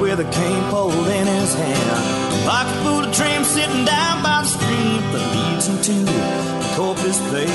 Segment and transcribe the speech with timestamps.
[0.00, 2.26] with a cane pole in his hand.
[2.48, 7.18] A fool, a dream sitting down by the stream that leads him to the Corpus
[7.32, 7.46] Bay.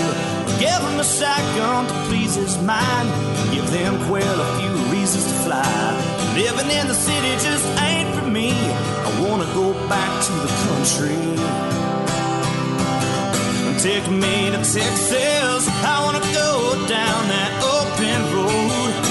[0.60, 3.10] Give him a shotgun to please his mind.
[3.54, 6.34] Give them quail a few reasons to fly.
[6.36, 8.52] Living in the city just ain't for me.
[8.52, 11.22] I wanna go back to the country.
[13.80, 15.68] Take me to Texas.
[15.84, 16.52] I wanna go
[16.88, 19.11] down that open road.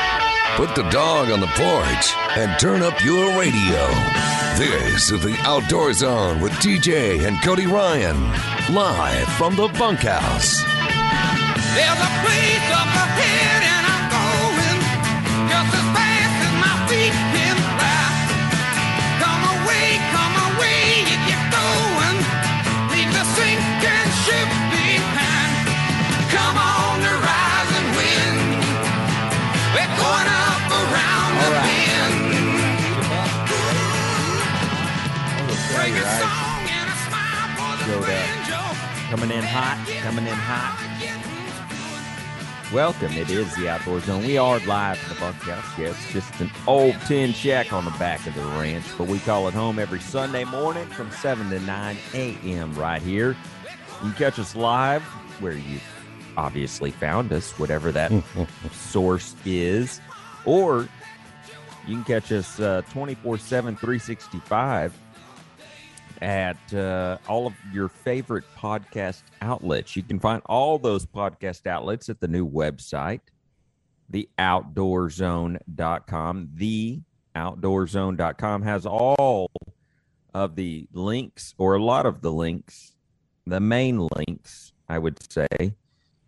[0.61, 3.87] put the dog on the porch, and turn up your radio.
[4.59, 8.21] This is the Outdoor Zone with TJ and Cody Ryan,
[8.71, 10.61] live from the bunkhouse.
[11.73, 13.60] There's a place up ahead
[39.41, 40.77] in hot, coming in hot.
[42.71, 43.11] Welcome.
[43.13, 44.23] It is the Outdoor Zone.
[44.23, 45.79] We are live from the bunkhouse.
[45.79, 49.17] Yeah, it's just an old tin shack on the back of the ranch, but we
[49.19, 52.73] call it home every Sunday morning from 7 to 9 a.m.
[52.75, 53.29] right here.
[54.03, 55.01] You can catch us live
[55.39, 55.79] where you
[56.37, 58.11] obviously found us, whatever that
[58.71, 59.99] source is,
[60.45, 60.87] or
[61.87, 64.95] you can catch us uh, 24 7, 365
[66.21, 69.95] at uh, all of your favorite podcast outlets.
[69.95, 73.21] You can find all those podcast outlets at the new website,
[74.11, 76.49] theoutdoorzone.com.
[76.53, 77.01] The
[77.35, 79.49] outdoorzone.com has all
[80.33, 82.93] of the links, or a lot of the links,
[83.45, 85.47] the main links, I would say,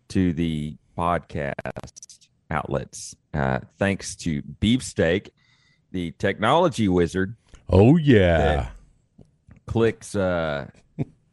[0.08, 3.14] to the podcast outlets.
[3.32, 5.30] Uh, thanks to Beefsteak,
[5.92, 7.36] the technology wizard
[7.68, 8.68] Oh yeah.
[9.66, 10.66] Clicks uh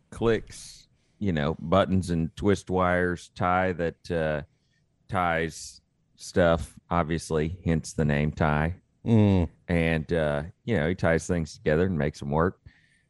[0.10, 0.88] clicks
[1.20, 4.42] you know buttons and twist wires tie that uh
[5.10, 5.82] ties
[6.16, 8.76] stuff obviously hence the name tie.
[9.06, 9.50] Mm.
[9.68, 12.60] and uh you know he ties things together and makes them work.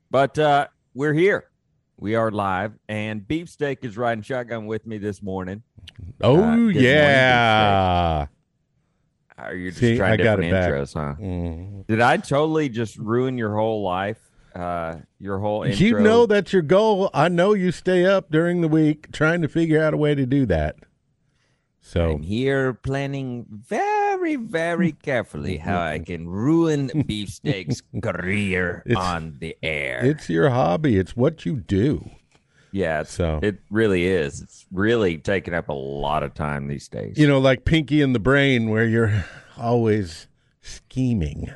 [0.10, 1.46] But uh we're here.
[1.98, 5.64] We are live and beefsteak is riding shotgun with me this morning.
[6.22, 8.26] Oh good morning, yeah.
[9.38, 11.16] are you just See, trying I different intros huh?
[11.20, 11.88] Mm.
[11.88, 16.52] did i totally just ruin your whole life uh your whole intro You know that's
[16.54, 17.10] your goal.
[17.14, 20.26] I know you stay up during the week trying to figure out a way to
[20.26, 20.76] do that.
[21.84, 29.38] So I'm here planning very, very carefully how I can ruin Beefsteak's career It's- on
[29.40, 30.02] the air.
[30.06, 30.98] it's your hobby.
[30.98, 32.10] It's what you do.
[32.72, 34.42] yeah, so- it really is.
[34.42, 37.18] It's really taking up a lot of time these days.
[37.18, 39.26] You know, like Pinky in the Brain, where you're
[39.58, 40.28] always
[40.62, 41.52] scheming.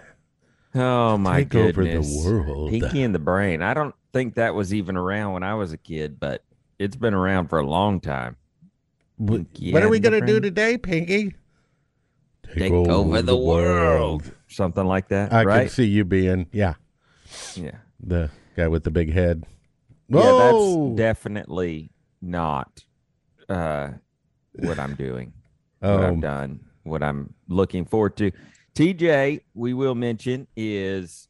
[0.76, 2.70] Oh my take over the goodness, world.
[2.70, 3.62] Pinky in the Brain.
[3.62, 6.44] I don't think that was even around when I was a kid, but
[6.80, 8.36] it's been around for a long time.
[9.18, 9.42] What,
[9.72, 11.36] what are we gonna do today, Pinky?
[12.54, 15.64] Take over the world, something like that, I right?
[15.64, 16.76] could see you being, yeah,
[17.56, 17.78] yeah.
[18.00, 19.46] the guy with the big head.
[20.08, 21.90] Yeah, that's definitely
[22.22, 22.84] not
[23.50, 23.90] uh,
[24.54, 25.34] what I'm doing.
[25.80, 26.60] What Oh, I've done.
[26.84, 28.32] What I'm looking forward to.
[28.76, 31.28] TJ, we will mention is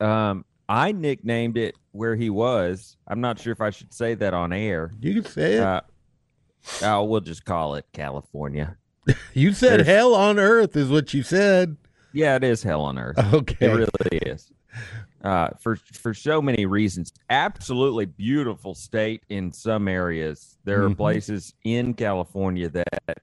[0.00, 2.96] um I nicknamed it where he was.
[3.06, 4.92] I'm not sure if I should say that on air.
[5.00, 5.60] you can say it.
[5.60, 5.80] Uh,
[6.82, 8.76] oh, we'll just call it California.
[9.34, 11.76] you said there's- hell on earth is what you said.
[12.14, 13.18] Yeah, it is hell on earth.
[13.34, 13.66] Okay.
[13.66, 14.50] It really is.
[15.24, 20.56] Uh, for for so many reasons, absolutely beautiful state in some areas.
[20.64, 20.96] There are Mhm.
[20.96, 23.18] places in California that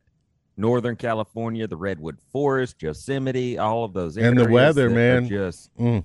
[0.60, 5.28] Northern California, the redwood forest, Yosemite, all of those areas, And the weather, man.
[5.28, 6.04] just Mm.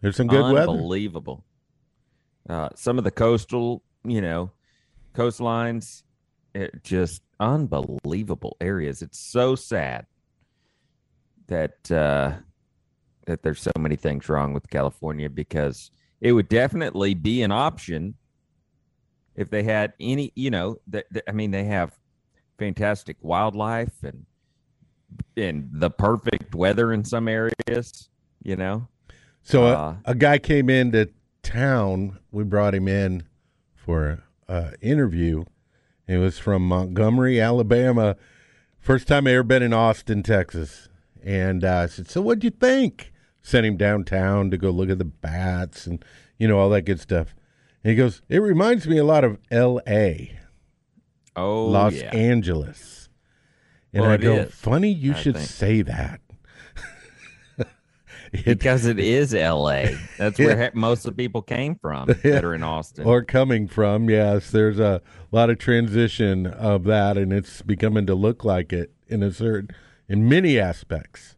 [0.00, 0.72] There's some good weather.
[0.72, 1.44] unbelievable.
[2.48, 4.50] Uh, some of the coastal, you know,
[5.14, 6.02] coastlines,
[6.54, 9.02] it just unbelievable areas.
[9.02, 10.06] It's so sad
[11.48, 12.32] that uh,
[13.26, 15.90] that there's so many things wrong with California because
[16.22, 18.14] it would definitely be an option
[19.36, 21.99] if they had any, you know, that I mean, they have
[22.60, 24.26] fantastic wildlife and
[25.36, 28.10] and the perfect weather in some areas,
[28.44, 28.86] you know.
[29.42, 31.08] So Uh, a, a guy came into
[31.42, 32.18] town.
[32.30, 33.24] We brought him in
[33.74, 35.44] for an interview.
[36.06, 38.16] He was from Montgomery, Alabama.
[38.78, 40.88] First time I ever been in Austin, Texas.
[41.24, 43.12] And uh, I said, "So what'd you think?"
[43.42, 46.04] Sent him downtown to go look at the bats and
[46.38, 47.34] you know all that good stuff.
[47.82, 50.38] And he goes, "It reminds me a lot of L.A.,
[51.40, 52.10] Oh, Los yeah.
[52.14, 53.08] Angeles."
[53.92, 55.48] And Well, I go, is, "Funny you I should think.
[55.48, 56.20] say that."
[58.32, 59.96] It- because it is L.A.
[60.16, 63.04] That's where he- most of the people came from that are in Austin.
[63.06, 64.08] or coming from.
[64.08, 65.02] Yes, there's a
[65.32, 69.70] lot of transition of that, and it's becoming to look like it in a certain,
[70.08, 71.34] in many aspects,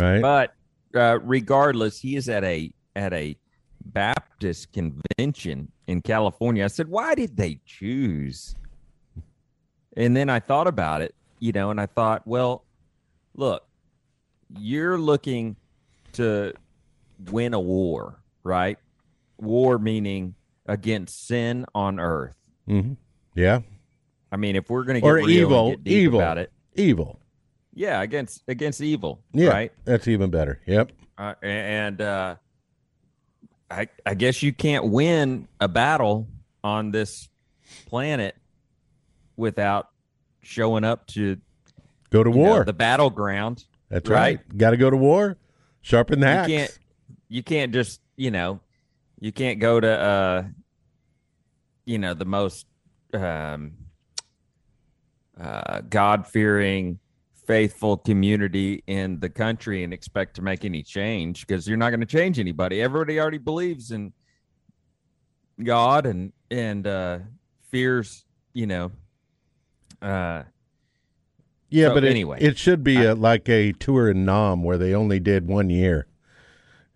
[0.00, 0.20] right?
[0.20, 0.54] But
[0.96, 3.36] uh, regardless, he is at a at a
[3.84, 6.64] Baptist convention in California.
[6.64, 8.56] I said, why did they choose?
[9.96, 12.64] And then I thought about it, you know, and I thought, well,
[13.36, 13.64] look,
[14.58, 15.56] you're looking
[16.12, 16.52] to
[17.30, 18.78] win a war, right?
[19.38, 20.34] War meaning
[20.66, 22.36] against sin on earth.
[22.66, 22.94] hmm
[23.34, 23.60] Yeah,
[24.32, 27.20] I mean, if we're going to get or evil, evil about it, evil.
[27.74, 29.72] yeah, against against evil, Yeah, right?
[29.84, 30.60] that's even better.
[30.66, 30.90] Yep.
[31.18, 32.36] uh, and uh,
[33.70, 36.26] I I guess you can't win a battle
[36.62, 37.28] on this
[37.86, 38.34] planet
[39.36, 39.88] without
[40.42, 41.36] showing up to
[42.10, 42.64] Go to you know, war.
[42.64, 43.64] the battleground.
[43.88, 44.38] that's right.
[44.38, 44.58] right.
[44.58, 45.36] Got to go to war.
[45.82, 46.48] Sharpen the You axe.
[46.48, 46.78] can't
[47.28, 48.60] you can't just you know
[49.20, 50.42] you can't go to uh
[51.84, 52.66] you know the most
[53.12, 53.72] um
[55.40, 56.98] uh God fearing
[57.46, 62.00] faithful community in the country and expect to make any change because you're not going
[62.00, 62.80] to change anybody.
[62.80, 64.12] Everybody already believes in
[65.62, 67.18] God and and uh
[67.70, 68.92] fears, you know,
[70.04, 70.42] uh
[71.70, 74.94] Yeah, So but anyway, it should be a, like a tour in Nam where they
[74.94, 76.06] only did one year,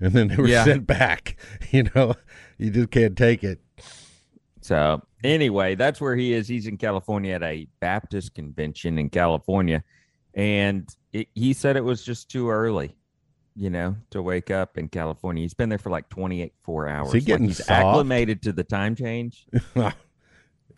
[0.00, 0.64] and then they were Yeah.
[0.64, 1.36] sent back.
[1.70, 2.14] You know,
[2.58, 3.60] you just can't take it.
[4.62, 6.48] So anyway, that's where he is.
[6.48, 9.82] He's in California at a Baptist convention in California,
[10.34, 12.96] and it, he said it was just too early,
[13.56, 15.42] you know, to wake up in California.
[15.42, 17.12] He's been there for like twenty eight four hours.
[17.12, 17.70] he getting like he's soft?
[17.70, 19.46] acclimated to the time change.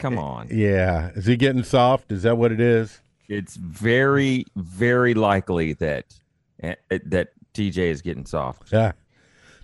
[0.00, 2.10] Come on, yeah, is he getting soft?
[2.10, 3.00] Is that what it is?
[3.28, 6.04] it's very very likely that
[6.64, 8.72] eh, eh, that TJ is getting soft.
[8.72, 8.92] Yeah.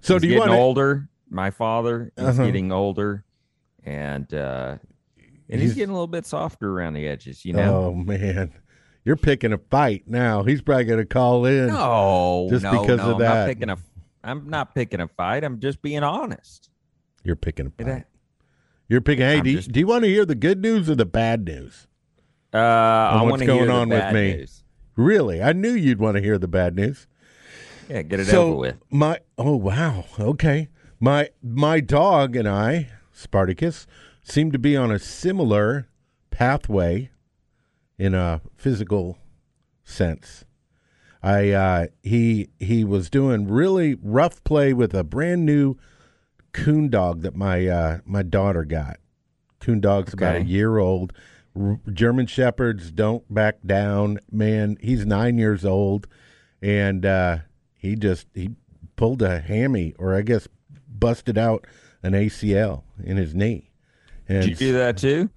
[0.03, 1.09] So he's do you getting want older.
[1.29, 2.47] My father is Uh-huh.
[2.47, 3.25] getting older,
[3.85, 4.77] and uh,
[5.49, 7.45] and he's, He's- getting a little bit softer around the edges.
[7.45, 7.87] You know.
[7.87, 8.53] Oh man,
[9.05, 10.45] you're picking a fight now.
[10.45, 11.67] He's probably going to call in.
[11.69, 13.35] No, Just no, because no, of I'm that.
[13.35, 13.77] not picking a.
[14.23, 15.43] I'm not picking a fight.
[15.45, 16.71] I'm just being honest.
[17.25, 18.05] You're picking a fight.
[18.89, 19.25] You're picking.
[19.27, 21.89] Hey, do you, do you want to hear the good news or the bad news?
[22.55, 24.35] Uh, I what's want to hear going the on with bad me?
[24.37, 24.65] news.
[24.97, 27.07] Really, I knew you'd want to hear the bad news.
[27.89, 28.77] Yeah, get it so over with.
[28.91, 30.69] my oh wow okay
[30.99, 33.87] my my dog and I Spartacus
[34.25, 35.87] seem to be on a similar
[36.31, 37.11] pathway
[37.97, 39.19] in a physical
[39.85, 40.45] sense.
[41.23, 45.77] I uh, he he was doing really rough play with a brand new
[46.57, 48.99] coon dog that my uh, my daughter got.
[49.61, 51.13] Coon dog's about a year old.
[51.59, 54.19] R- German shepherds don't back down.
[54.31, 56.07] Man, he's nine years old,
[56.63, 57.39] and uh,
[57.75, 58.51] he just he
[58.97, 60.49] pulled a hammy, or I guess
[60.89, 61.67] busted out
[62.03, 63.71] an ACL in his knee.
[64.29, 65.31] And Did you do that too?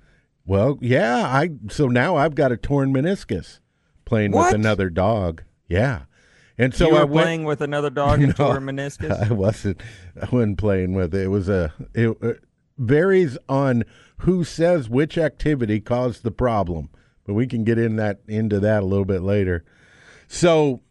[0.46, 3.60] well, yeah, I so now I've got a torn meniscus
[4.06, 4.48] playing What?
[4.52, 5.44] with another dog.
[5.68, 6.04] Yeah.
[6.60, 9.32] And so you were I went playing with another dog and No, tore a meniscus.
[9.32, 9.82] I wasn't
[10.22, 11.24] I wasn't playing with it.
[11.24, 12.44] It was a it, it
[12.78, 13.86] varies on
[14.18, 16.90] who says which activity caused the problem.
[17.26, 19.64] But we can get in that into that a little bit later.
[20.28, 20.82] So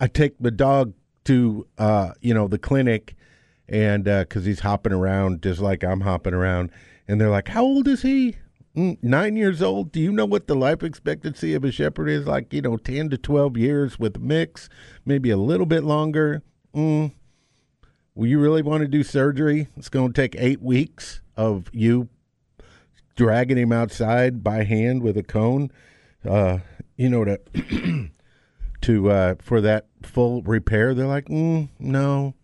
[0.00, 0.94] I take the dog
[1.24, 3.14] to uh, you know, the clinic
[3.68, 6.70] and uh 'cause he's hopping around just like I'm hopping around
[7.06, 8.36] and they're like, "How old is he?"
[8.76, 9.92] "Mm, 9 years old.
[9.92, 13.10] Do you know what the life expectancy of a shepherd is like, you know, 10
[13.10, 14.68] to 12 years with a mix,
[15.04, 16.42] maybe a little bit longer?
[16.74, 17.12] Mm.
[18.14, 19.68] Will you really want to do surgery?
[19.76, 22.08] It's going to take 8 weeks of you
[23.16, 25.70] dragging him outside by hand with a cone
[26.28, 26.58] uh,
[26.96, 27.40] you know to
[28.80, 32.34] to uh, for that full repair they're like mm, no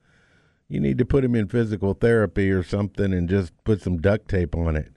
[0.68, 4.28] you need to put him in physical therapy or something and just put some duct
[4.28, 4.92] tape on it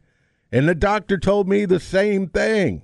[0.52, 2.84] and the doctor told me the same thing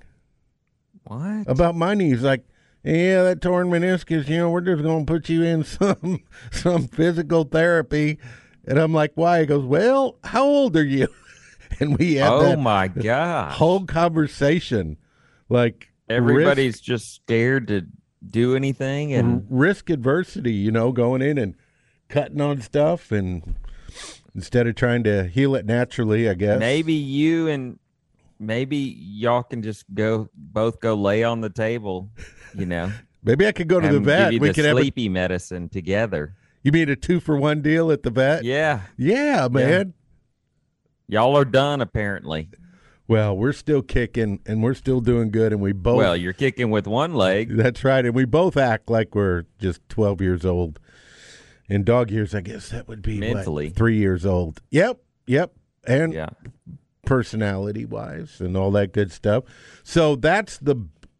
[1.06, 1.46] What?
[1.48, 2.10] about my knee.
[2.10, 2.44] He's like,
[2.84, 6.88] yeah, that torn meniscus, you know, we're just going to put you in some some
[6.88, 8.20] physical therapy.
[8.68, 9.42] And I'm like, why?
[9.42, 11.08] He goes, well, how old are you?
[11.80, 13.52] And we had Oh that my god!
[13.54, 14.96] whole conversation.
[15.50, 17.82] Like, Everybody's just scared to
[18.30, 21.56] do anything, and risk adversity, you know, going in and
[22.08, 23.56] cutting on stuff and
[24.36, 26.60] instead of trying to heal it naturally, I guess.
[26.60, 27.80] Maybe you and
[28.40, 32.10] maybe y'all can just go both go lay on the table,
[32.54, 32.92] you know.
[33.24, 34.34] Maybe I could go to the vet.
[34.34, 36.36] We the could have a, sleepy medicine together.
[36.62, 38.44] you mean a two for one deal at the vet?
[38.44, 38.82] Yeah.
[38.98, 39.96] Yeah, man.
[41.08, 42.50] Y'all are done apparently.
[43.08, 46.70] Well, we're still kicking and we're still doing good and we both Well, you're kicking
[46.70, 47.56] with one leg.
[47.58, 48.06] That's right.
[48.06, 50.80] And we both act like we're just 12 years old.
[51.68, 53.70] In dog years, I guess that would be what, Mentally.
[53.70, 54.62] three years old.
[54.70, 55.00] Yep.
[55.28, 55.54] Yep.
[55.88, 56.30] And Yeah.
[57.06, 59.44] personality wise and all that good stuff.
[59.84, 60.76] So that's the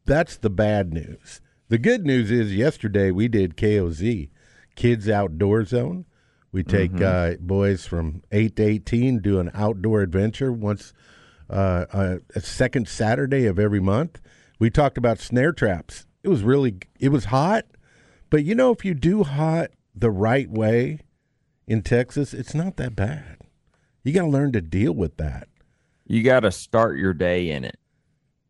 [0.06, 1.42] that's the bad news.
[1.70, 4.30] The good news is yesterday we did KOZ,
[4.76, 6.06] Kids Outdoor Zone.
[6.52, 10.94] We take uh, boys from eight to eighteen do an outdoor adventure once
[11.50, 14.22] uh, uh, a second Saturday of every month.
[14.60, 16.06] We talked about snare traps.
[16.24, 17.66] It was really it was hot,
[18.30, 21.00] but you know if you do hot the right way
[21.68, 23.38] in Texas, it's not that bad.
[24.04, 25.48] You got to learn to deal with that.
[26.06, 27.78] You got to start your day in it.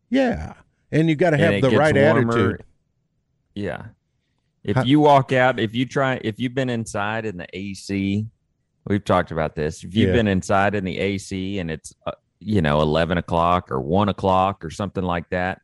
[0.09, 0.53] Yeah.
[0.91, 2.31] And you got to have the right warmer.
[2.31, 2.63] attitude.
[3.53, 3.85] Yeah.
[4.63, 8.25] If How- you walk out, if you try, if you've been inside in the AC,
[8.87, 9.83] we've talked about this.
[9.83, 10.15] If you've Yeah.
[10.15, 14.65] been inside in the AC and it's, uh, you know, 11 o'clock or one o'clock
[14.65, 15.61] or something like that,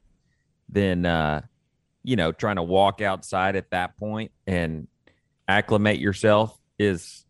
[0.69, 1.41] then, uh,
[2.03, 4.87] you know, trying to walk outside at that point and
[5.47, 7.25] acclimate yourself is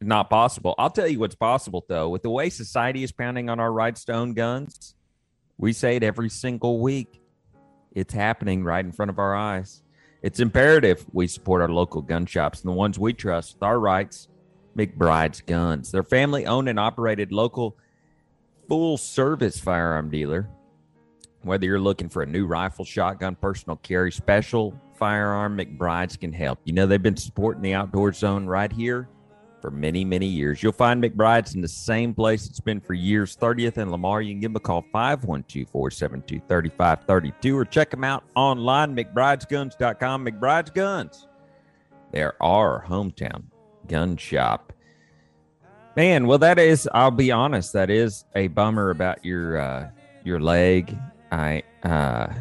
[0.00, 0.74] not possible.
[0.78, 2.08] I'll tell you what's possible though.
[2.08, 4.94] With the way society is pounding on our right stone guns,
[5.58, 7.20] we say it every single week.
[7.92, 9.82] It's happening right in front of our eyes.
[10.22, 13.78] It's imperative we support our local gun shops and the ones we trust with our
[13.78, 14.28] rights.
[14.76, 15.92] McBride's Guns.
[15.92, 17.76] They're family owned and operated local
[18.68, 20.48] full service firearm dealer.
[21.44, 26.58] Whether you're looking for a new rifle, shotgun, personal carry, special firearm, McBride's can help.
[26.64, 29.08] You know, they've been supporting the outdoor zone right here
[29.60, 30.62] for many, many years.
[30.62, 34.22] You'll find McBride's in the same place it's been for years, 30th and Lamar.
[34.22, 40.26] You can give them a call, 512 472 3532, or check them out online, McBridesGuns.com.
[40.26, 41.28] McBride's Guns.
[42.10, 43.44] They're our hometown
[43.88, 44.72] gun shop.
[45.96, 49.90] Man, well, that is, I'll be honest, that is a bummer about your uh,
[50.24, 50.96] your leg.
[51.34, 52.32] I, uh,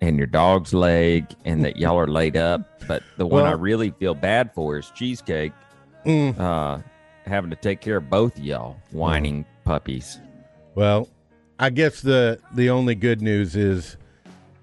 [0.00, 2.86] and your dog's leg, and that y'all are laid up.
[2.86, 5.52] But the one I really feel bad for is Cheesecake
[6.06, 6.38] Mm.
[6.38, 6.78] uh,
[7.26, 10.20] having to take care of both y'all whining puppies.
[10.76, 11.08] Well,
[11.58, 13.96] I guess the the only good news is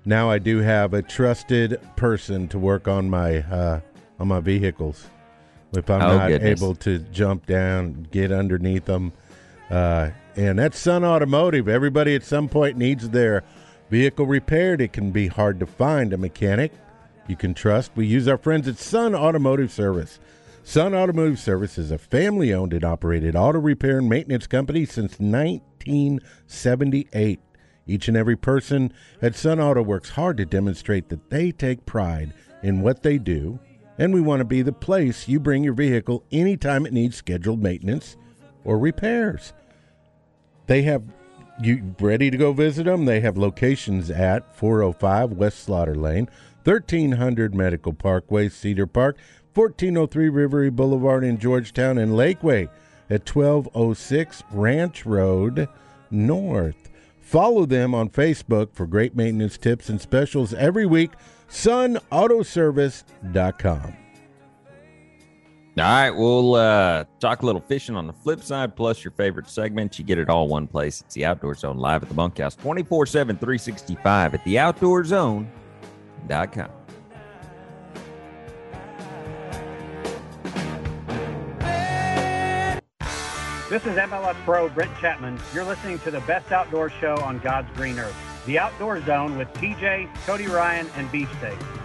[0.06, 3.82] now I do have a trusted person to work on my uh,
[4.20, 5.08] on my vehicles.
[5.74, 6.62] If I'm Oh, not goodness.
[6.62, 9.12] able to jump down, get underneath them,
[9.70, 11.68] uh, and that's Sun Automotive.
[11.68, 13.44] Everybody at some point needs their
[13.90, 14.82] vehicle repaired.
[14.82, 16.72] It can be hard to find a mechanic
[17.28, 17.92] you can trust.
[17.96, 20.20] We use our friends at Sun Automotive Service.
[20.64, 25.20] Sun Automotive Service is a family owned and operated auto repair and maintenance company since
[25.20, 27.40] 1978.
[27.88, 32.34] Each and every person at Sun Auto works hard to demonstrate that they take pride
[32.64, 33.60] in what they do,
[34.00, 37.62] and we want to be the place you bring your vehicle anytime it needs scheduled
[37.62, 38.18] maintenance
[38.64, 39.54] or repairs.
[40.68, 41.04] They have
[41.62, 43.06] you ready to go visit them?
[43.06, 46.30] They have locations at 405 West Slaughter Lane,
[46.64, 49.18] 1300 Medical Parkway, Cedar Park,
[49.54, 52.68] 1403 Rivery Boulevard in Georgetown, and Lakeway
[53.10, 55.70] at 1206 Ranch Road
[56.12, 56.90] North.
[57.22, 61.12] Follow them on Facebook for great maintenance tips and specials every week.
[61.50, 64.05] SunAutoservice.com.
[65.78, 69.50] All right, we'll uh, talk a little fishing on the flip side, plus your favorite
[69.50, 70.00] segments.
[70.00, 71.02] You get it all one place.
[71.02, 76.70] It's the Outdoor Zone live at the bunkhouse 24 7, 365 at theoutdoorzone.com.
[83.70, 85.38] This is MLF Pro Brent Chapman.
[85.54, 88.16] You're listening to the best outdoor show on God's green earth,
[88.46, 91.12] The Outdoor Zone with TJ, Cody Ryan, and.
[91.12, 91.85] But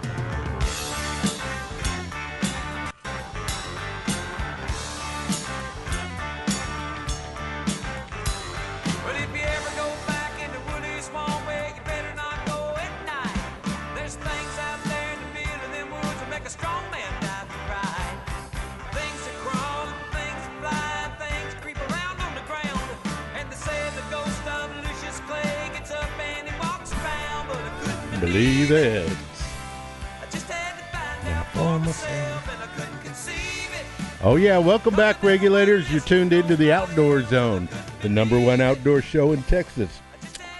[34.40, 34.58] yeah.
[34.58, 35.92] Welcome back, regulators.
[35.92, 37.68] You're tuned into the Outdoor Zone,
[38.00, 40.00] the number one outdoor show in Texas.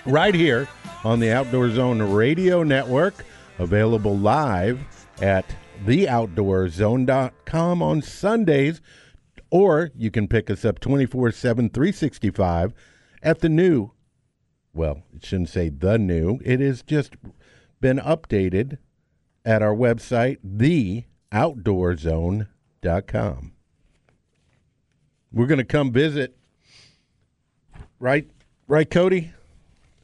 [0.05, 0.69] Right here
[1.03, 3.25] on the Outdoor Zone Radio Network,
[3.59, 4.79] available live
[5.23, 5.47] at
[5.87, 8.83] theoutdoorzone.com on Sundays,
[9.51, 12.75] or you can pick us up 24 7, 365
[13.23, 13.93] at the new,
[14.75, 17.15] well, it shouldn't say the new, it has just
[17.81, 18.77] been updated
[19.45, 20.37] at our website,
[21.33, 23.53] theoutdoorzone.com.
[25.33, 26.37] We're going to come visit,
[27.99, 28.29] right?
[28.67, 29.33] Right, Cody?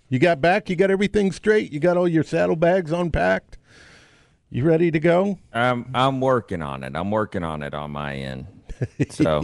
[0.09, 0.71] You got back?
[0.71, 1.73] You got everything straight?
[1.73, 3.59] You got all your saddlebags unpacked?
[4.50, 5.38] You ready to go?
[5.52, 6.95] I'm I'm working on it.
[6.95, 8.47] I'm working on it on my end.
[9.11, 9.42] So,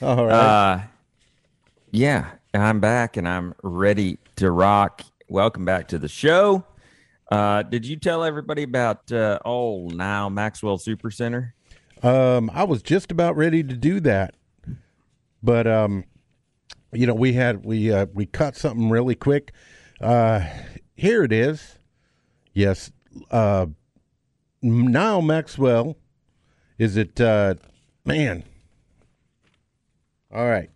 [0.00, 0.32] All right.
[0.32, 0.80] uh,
[1.90, 5.02] yeah, I'm back and I'm ready to rock.
[5.28, 6.64] Welcome back to the show.
[7.28, 11.54] Uh, did you tell everybody about uh, oh Nile Maxwell Super Center?
[12.04, 14.36] Um, I was just about ready to do that,
[15.46, 16.04] but um,
[16.92, 19.52] you know, we had we uh, we cut something really quick.
[20.00, 20.44] Uh,
[20.96, 21.78] here it is.
[22.52, 22.90] Yes,
[23.30, 23.66] uh,
[24.60, 25.96] Nile Maxwell.
[26.78, 27.54] Is it uh,
[28.04, 28.42] man?
[30.34, 30.68] All right.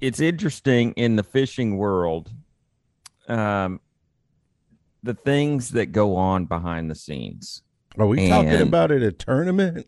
[0.00, 2.30] it's interesting in the fishing world,
[3.28, 3.80] um,
[5.02, 7.62] the things that go on behind the scenes.
[7.98, 9.86] Are we talking and- about at a tournament?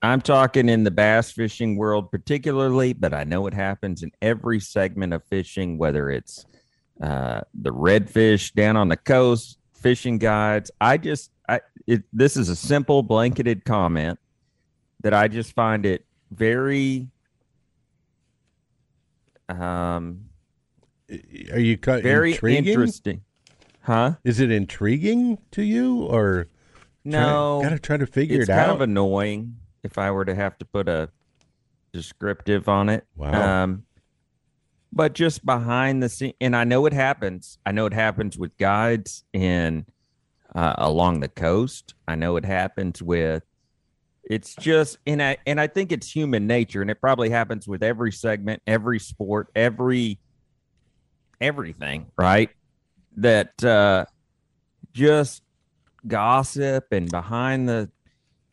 [0.00, 4.60] I'm talking in the bass fishing world particularly, but I know it happens in every
[4.60, 6.46] segment of fishing, whether it's
[7.02, 10.70] uh, the redfish down on the coast, fishing guides.
[10.80, 14.18] I just, I, it, this is a simple blanketed comment
[15.02, 17.08] that I just find it very,
[19.48, 20.26] um,
[21.52, 22.66] Are you cut very intriguing?
[22.66, 23.22] interesting.
[23.80, 24.14] Huh?
[24.22, 26.48] Is it intriguing to you, or
[27.04, 28.58] No, Got to try to figure it out.
[28.58, 29.56] it's kind of annoying
[29.88, 31.08] if I were to have to put a
[31.92, 33.06] descriptive on it.
[33.16, 33.62] Wow.
[33.62, 33.84] Um,
[34.92, 37.58] but just behind the scene, and I know it happens.
[37.64, 39.86] I know it happens with guides and
[40.54, 41.94] uh, along the coast.
[42.06, 43.42] I know it happens with.
[44.24, 47.82] It's just, and I and I think it's human nature, and it probably happens with
[47.82, 50.18] every segment, every sport, every
[51.40, 52.50] everything, right?
[53.16, 54.04] That uh,
[54.92, 55.42] just
[56.06, 57.90] gossip and behind the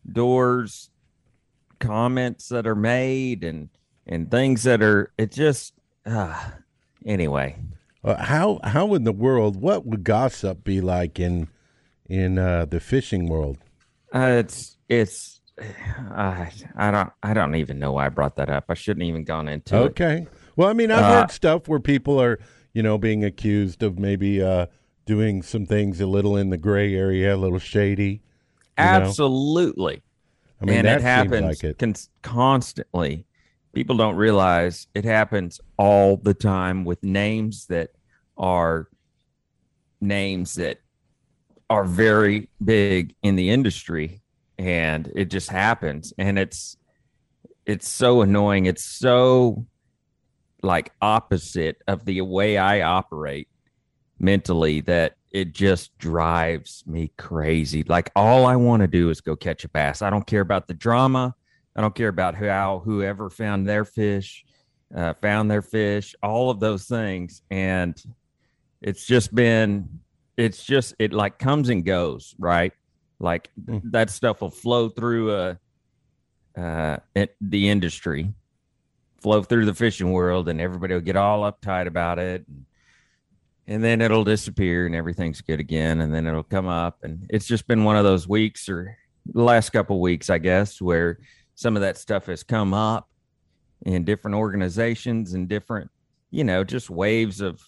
[0.10, 0.90] doors
[1.86, 3.70] comments that are made and
[4.08, 5.74] and things that are it just
[6.06, 6.52] uh,
[7.06, 7.56] anyway
[8.04, 9.56] Uh, how how in the world?
[9.62, 11.48] What would gossip be like in
[12.08, 13.58] in uh, the fishing world?
[14.14, 15.42] uh, it's it's
[16.12, 18.66] I I don't I don't even know why I brought that up.
[18.70, 19.98] I shouldn't even gone into it.
[19.98, 20.28] Okay.
[20.56, 22.40] Well, I mean, I've Uh, heard stuff where people are,
[22.74, 24.68] you know, being accused of maybe uh,
[25.06, 28.22] doing some things a little in the gray area, a little shady.
[28.78, 29.96] Absolutely.
[29.98, 30.02] know?
[30.66, 31.78] I mean, and that it happens like it.
[31.78, 33.26] cons- constantly.
[33.74, 37.90] People don't realize it happens all the time with names that
[38.38, 38.88] are
[40.02, 40.80] names that
[41.70, 44.22] are very big in the industry
[44.58, 46.78] and it just happens and it's
[47.66, 49.66] it's so annoying it's so
[50.62, 53.48] like opposite of the way I operate
[54.20, 57.84] mentally that it just drives me crazy.
[57.84, 60.02] Like all I want to do is go catch a bass.
[60.02, 61.36] I don't care about the drama.
[61.76, 64.46] I don't care about how whoever found their fish,
[64.96, 67.42] uh, found their fish, all of those things.
[67.52, 68.02] And
[68.82, 70.00] it's just been,
[70.38, 72.72] it's just, it like comes and goes, right?
[73.20, 73.82] Like Mm.
[73.92, 75.56] that stuff will flow through uh,
[76.58, 76.98] uh,
[77.42, 78.32] the industry,
[79.22, 82.48] flow through the fishing world, and everybody will get all uptight about it.
[82.48, 82.66] and
[83.84, 87.00] then it'll disappear and everything's good again and then it'll come up.
[87.04, 88.98] And it's just been one of those weeks or
[89.34, 91.18] the last couple weeks i guess where
[91.56, 93.10] some of that stuff has come up
[93.84, 95.90] in different organizations and different
[96.30, 97.60] you know just waves of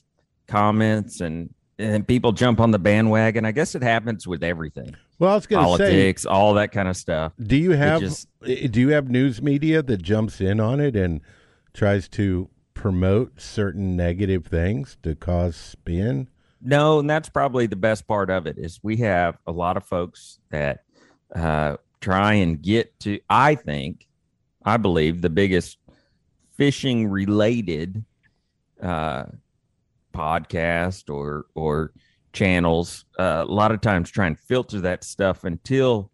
[0.48, 3.46] comments and and people jump on the bandwagon.
[3.46, 4.96] I guess it happens with everything.
[5.20, 7.34] Well, I was going to say, politics all that kind of stuff.
[7.40, 10.96] Do you have just- eh, do you have news media that jumps in on it
[10.96, 11.22] and
[11.74, 16.30] tries to promote certain negative things to cause spin?
[16.62, 19.84] No, and that's probably the best part of it is we have a lot of
[19.84, 20.84] folks that
[21.36, 23.20] uh, try and get to.
[23.30, 24.08] I think,
[24.64, 25.80] I believe, the biggest
[26.52, 28.06] fishing related
[28.82, 29.26] uh,
[30.14, 31.94] podcast or or
[32.32, 33.06] channels.
[33.18, 36.12] Uh, a lot of times, try and filter that stuff until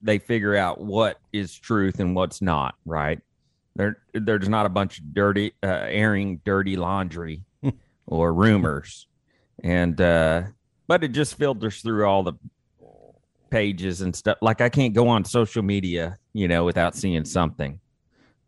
[0.00, 2.76] they figure out what is truth and what's not.
[2.84, 3.20] Right?
[3.74, 7.42] There, there's not a bunch of dirty uh, airing dirty laundry
[8.06, 9.06] or rumors.
[9.64, 10.42] And uh
[10.88, 12.34] but it just filters through all the
[13.50, 14.38] pages and stuff.
[14.40, 17.80] Like i can't go on social media you know without seeing something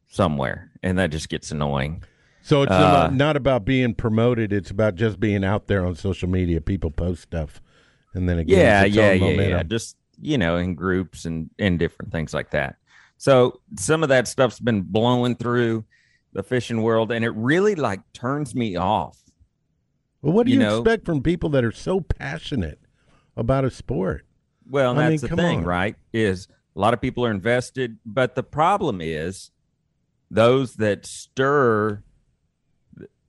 [0.09, 0.71] somewhere.
[0.83, 2.05] And that just gets annoying.
[2.43, 6.29] So it's Uh, not about being promoted; it's about just being out there on social
[6.29, 6.61] media.
[6.61, 7.63] People post stuff,
[8.13, 9.51] and then it yeah yeah yeah momentum.
[9.51, 12.77] yeah just you know in groups and and different things like that
[13.25, 15.83] so some of that stuff's been blowing through
[16.35, 19.19] the fishing world and it really like turns me off
[20.21, 22.81] Well, what do you you, know- expect from people that are so passionate
[23.35, 24.27] about a sport?
[24.69, 25.65] Well, I that's mean, the thing, on.
[25.65, 25.97] right?
[26.13, 29.51] Is a lot of people are invested, but the problem is
[30.31, 32.03] those that stir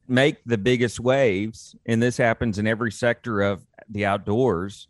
[0.08, 4.88] make the biggest waves, and this happens in every sector of the outdoors.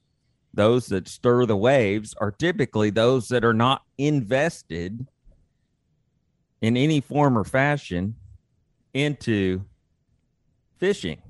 [0.55, 5.05] Those that stir the waves are typically those that are not invested
[6.61, 8.15] in any form or fashion
[8.93, 9.65] into
[10.77, 11.21] fishing.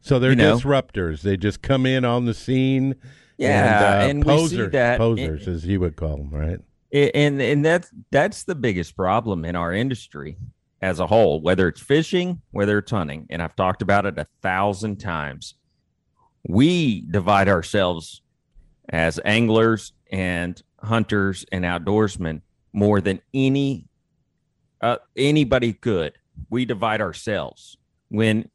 [0.00, 0.56] So they're You know?
[0.58, 1.22] disruptors.
[1.22, 2.96] They just come in on the scene.
[3.36, 6.58] Yeah, and, and uh, we see that- posers, as you would call them, right?
[6.92, 10.38] And and that's that's the biggest problem in our industry
[10.80, 14.26] as a whole whether it's fishing whether it's hunting and i've talked about it a
[14.42, 15.54] thousand times
[16.48, 18.22] we divide ourselves
[18.88, 22.40] as anglers and hunters and outdoorsmen
[22.72, 23.86] more than any
[24.80, 26.12] uh, anybody could
[26.50, 27.76] we divide ourselves
[28.08, 28.48] when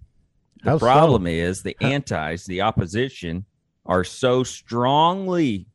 [0.64, 0.86] the How so?
[0.86, 3.46] problem is the How- antis the opposition
[3.86, 5.68] are so strongly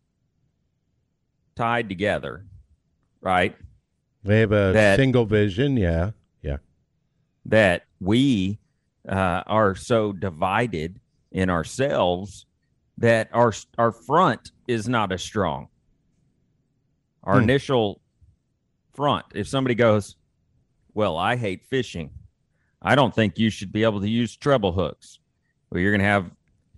[1.56, 2.46] tied together,
[3.20, 3.54] right?
[4.24, 5.76] They have a That- single vision.
[5.76, 6.58] Yeah, yeah.
[7.44, 8.58] That we
[9.08, 12.46] uh, are so divided in ourselves
[12.98, 15.68] that our our front is not as strong.
[17.22, 17.44] Our Hmm.
[17.44, 18.00] initial
[18.94, 19.26] front.
[19.34, 20.16] If somebody goes,
[20.94, 22.10] "Well, I hate fishing.
[22.82, 25.20] I don't think you should be able to use treble hooks."
[25.70, 26.30] Well, you're going to have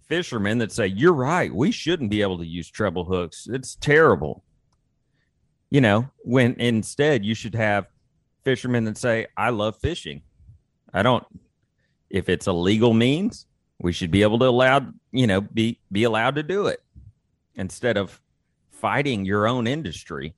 [0.03, 1.55] fishermen that say, "You're right.
[1.55, 3.47] We shouldn't be able to use treble hooks.
[3.49, 4.45] It's terrible."
[5.71, 7.87] You know, when instead you should have
[8.43, 10.23] fishermen that say, "I love fishing.
[10.93, 11.25] I don't
[12.11, 13.47] if it's a legal means,
[13.81, 16.83] we should be able to allow, you know, be be allowed to do it
[17.55, 18.21] instead of
[18.71, 20.35] fighting your own industry."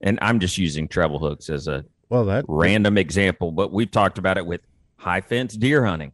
[0.00, 4.18] And I'm just using treble hooks as a Well, that random example, but we've talked
[4.18, 4.60] about it with
[4.96, 6.12] high fence deer hunting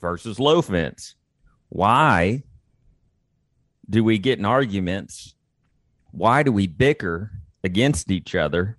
[0.00, 1.14] versus low fence.
[1.68, 2.42] Why
[3.88, 5.34] do we get in arguments?
[6.10, 7.30] Why do we bicker
[7.62, 8.78] against each other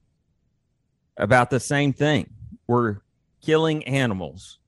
[1.16, 2.34] about the same thing?
[2.68, 2.98] We're
[3.42, 4.60] killing animals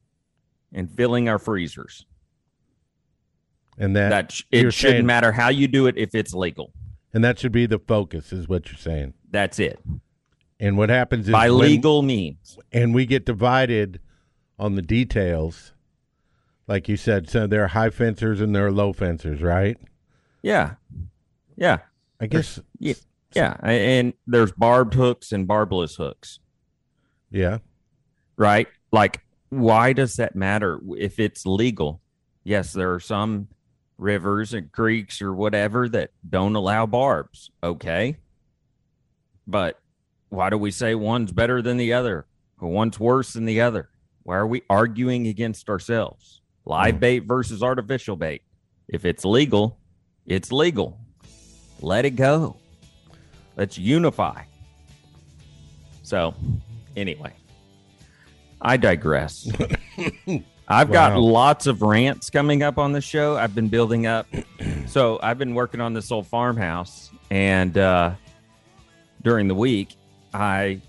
[0.74, 2.06] and filling our freezers.
[3.78, 6.74] and that, That sh- it shouldn't saying- matter how you do it if it's legal.
[7.14, 9.14] and that should be the focus, is what you're saying.
[9.32, 9.80] That's it.
[10.60, 12.58] And what happens is By when- legal means.
[12.72, 14.00] and we get divided
[14.60, 15.72] on the details.
[16.68, 19.78] Like you said, so there are high fencers and there are low fencers, right?
[20.44, 20.76] Yeah.
[21.56, 21.80] Yeah.
[22.20, 22.94] I guess, Yeah,
[23.34, 26.40] yeah, and there's barbed hooks and barbless hooks,
[27.32, 27.60] yeah.
[28.36, 28.68] right?
[28.92, 32.02] Like, why does that matter if it's legal?
[32.44, 33.48] Yes, there are some
[33.98, 37.52] rivers and creeks or whatever that don't allow barbs.
[37.62, 38.18] Okay,
[39.46, 39.80] but
[40.30, 42.26] why do we say one's better than the other
[42.60, 43.90] or one's worse than the other?
[44.24, 46.42] Why are we arguing against ourselves?
[46.66, 47.00] Live hmm.
[47.00, 48.44] bait versus artificial bait.
[48.88, 49.80] If it's legal,
[50.26, 51.00] it's legal.
[51.82, 52.58] Let it go.
[53.56, 54.44] Let's unify.
[56.04, 56.34] So,
[56.96, 57.34] anyway,
[58.62, 59.50] I digress.
[60.68, 61.20] I've got Wow.
[61.20, 63.36] lots of rants coming up on the show.
[63.38, 64.28] I've been building up.
[64.88, 68.14] So, I've been working on this old farmhouse, and uh,
[69.22, 69.96] during the week,
[70.34, 70.82] I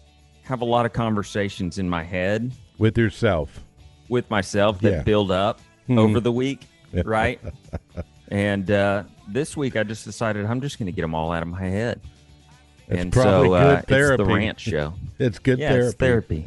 [0.45, 3.61] have a lot of conversations in my head With yourself.
[4.09, 5.03] with myself that Yeah.
[5.03, 6.67] build up over the week,
[7.05, 7.39] right?
[8.29, 11.43] and uh, this week I just decided I'm just going to get them all out
[11.43, 12.01] of my head.
[12.89, 14.25] That's and probably so good uh, it's therapy.
[14.25, 14.95] the ranch show.
[15.19, 16.47] It's good yeah, it's therapy.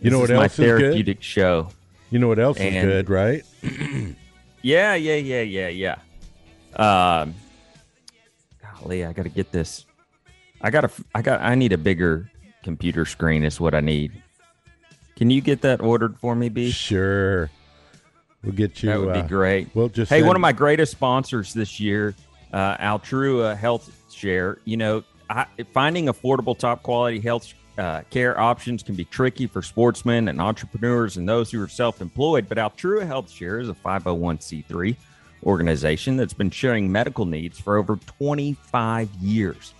[0.00, 0.80] You know what is my else is good?
[0.80, 1.68] therapeutic show.
[2.10, 3.42] You know what else is And- good, right?
[4.62, 5.96] Yeah, yeah, yeah, yeah, yeah.
[6.76, 7.34] Um,
[8.62, 9.86] golly, I got to get this.
[10.60, 10.90] I got to.
[11.14, 11.40] I got.
[11.40, 12.30] I need a bigger
[12.62, 13.42] computer screen.
[13.42, 14.12] Is what I need.
[15.16, 16.70] Can you get that ordered for me, B?
[16.70, 17.50] Sure.
[18.44, 18.90] We'll get you.
[18.90, 19.68] that would be uh, great.
[19.74, 22.14] We'll just Hey, send- one of my greatest sponsors this year,
[22.52, 24.58] uh, Altrua Health Share.
[24.66, 29.62] You know, I, finding affordable, top quality health uh, care options can be tricky for
[29.62, 32.46] sportsmen and entrepreneurs and those who are self employed.
[32.46, 34.96] But Altrua Health Share is a 501c3
[35.44, 39.72] organization that's been sharing medical needs for over 25 years.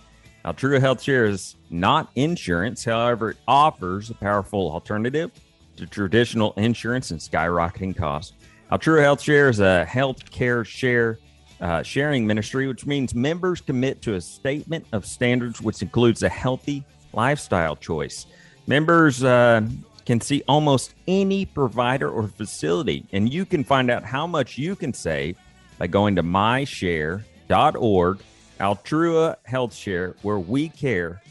[0.43, 5.29] Altrua Health Share is not insurance, however, it offers a powerful alternative
[5.75, 8.33] to traditional insurance and skyrocketing costs.
[8.71, 11.19] Altrua Health Share is a health care share
[11.59, 16.29] uh, sharing ministry, which means members commit to a statement of standards, which includes a
[16.29, 16.83] healthy
[17.13, 18.25] lifestyle choice.
[18.67, 19.61] Members uh,
[20.05, 24.75] can see almost any provider or facility, and you can find out how much you
[24.75, 25.37] can save
[25.77, 28.19] by going to myshare.org,
[28.59, 31.21] Altrua Health Share, where we care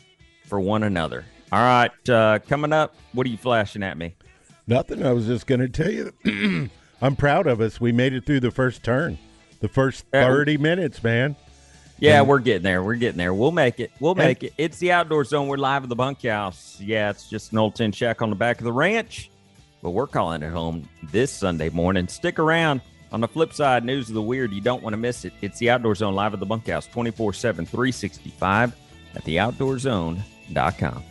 [0.46, 1.24] for one another.
[1.52, 4.14] All right, uh, coming up, what are you flashing at me?
[4.66, 5.04] Nothing.
[5.04, 6.68] I was just going to tell you.
[7.02, 7.80] I'm proud of us.
[7.80, 9.18] We made it through the first turn,
[9.60, 10.26] the first Yeah.
[10.26, 11.34] 30 minutes, man.
[12.00, 12.82] Yeah, we're getting there.
[12.82, 13.34] We're getting there.
[13.34, 13.92] We'll make it.
[14.00, 14.54] We'll make it.
[14.56, 15.48] It's the outdoor zone.
[15.48, 16.80] We're live at the bunkhouse.
[16.80, 19.30] Yeah, it's just an old tin shack on the back of the ranch,
[19.82, 22.08] but we're calling it home this Sunday morning.
[22.08, 22.80] Stick around.
[23.12, 25.32] On the flip side, news of the weird, you don't want to miss it.
[25.40, 28.76] It's the outdoor zone live at the bunkhouse 24 7, 365
[29.16, 31.04] at theoutdoorzone.com.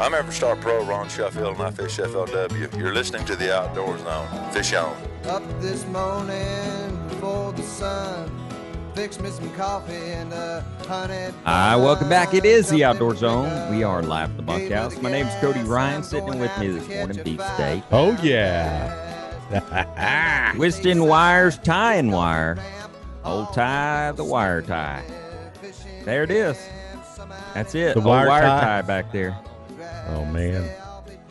[0.00, 2.78] I'm EverStart Pro Ron Sheffield, and I fish FLW.
[2.78, 4.50] You're listening to the Outdoor Zone.
[4.50, 4.96] Fish on.
[5.26, 8.30] Up this morning before the sun.
[8.94, 11.34] Fix me some coffee and a honey.
[11.44, 12.32] Hi, welcome back.
[12.32, 13.50] It is the Outdoor Zone.
[13.50, 13.76] Zone.
[13.76, 14.98] We are live at the bunkhouse.
[15.02, 17.82] My name's Cody Ryan, sitting with me this morning, beef steak.
[17.92, 20.52] Oh, yeah.
[20.56, 22.56] Twisting wires, tying wire.
[23.22, 25.04] Old tie, the wire tie.
[26.06, 26.58] There it is.
[27.52, 27.92] That's it.
[27.92, 28.60] The wire wire tie.
[28.60, 29.38] tie back there.
[30.10, 30.68] Oh, man.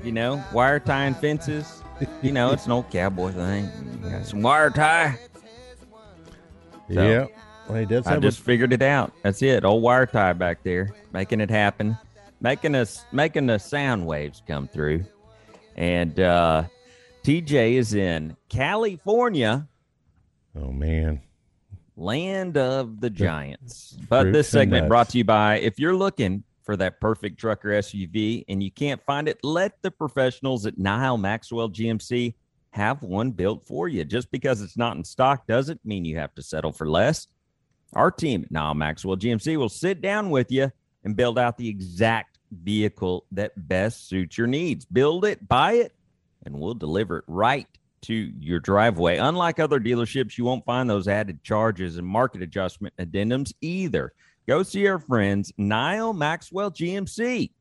[0.04, 1.84] You know, wire tying fences.
[2.22, 3.70] You know, it's an old cowboy thing.
[4.04, 5.20] You got some wire tie.
[6.92, 7.26] So, yeah.
[7.68, 9.14] Well, he does I just figured it out.
[9.22, 9.64] That's it.
[9.66, 11.98] Old wire tie back there, making it happen,
[12.42, 15.04] making us making the sound waves come through.
[15.76, 16.64] And uh
[17.24, 19.68] TJ is in California.
[20.56, 21.22] Oh, man.
[21.96, 23.96] land of the giants.
[24.10, 27.70] But fruits this segment brought to you by if you're looking for that perfect trucker
[27.70, 32.36] SUV and you can't find it, let the professionals at Nile Maxwell GMC
[32.70, 34.06] have one built for you.
[34.06, 37.26] Just because it's not in stock doesn't mean you have to settle for less.
[37.94, 40.72] Our team at Nile Maxwell GMC will sit down with you
[41.04, 44.86] and build out the exact vehicle that best suits your needs.
[44.86, 45.92] Build it, buy it,
[46.46, 47.66] and we'll deliver it right
[48.02, 49.18] to your driveway.
[49.18, 54.14] Unlike other dealerships, you won't find those added charges and market adjustment addendums either.
[54.50, 57.52] Go see our friends, Nile Maxwell GMC.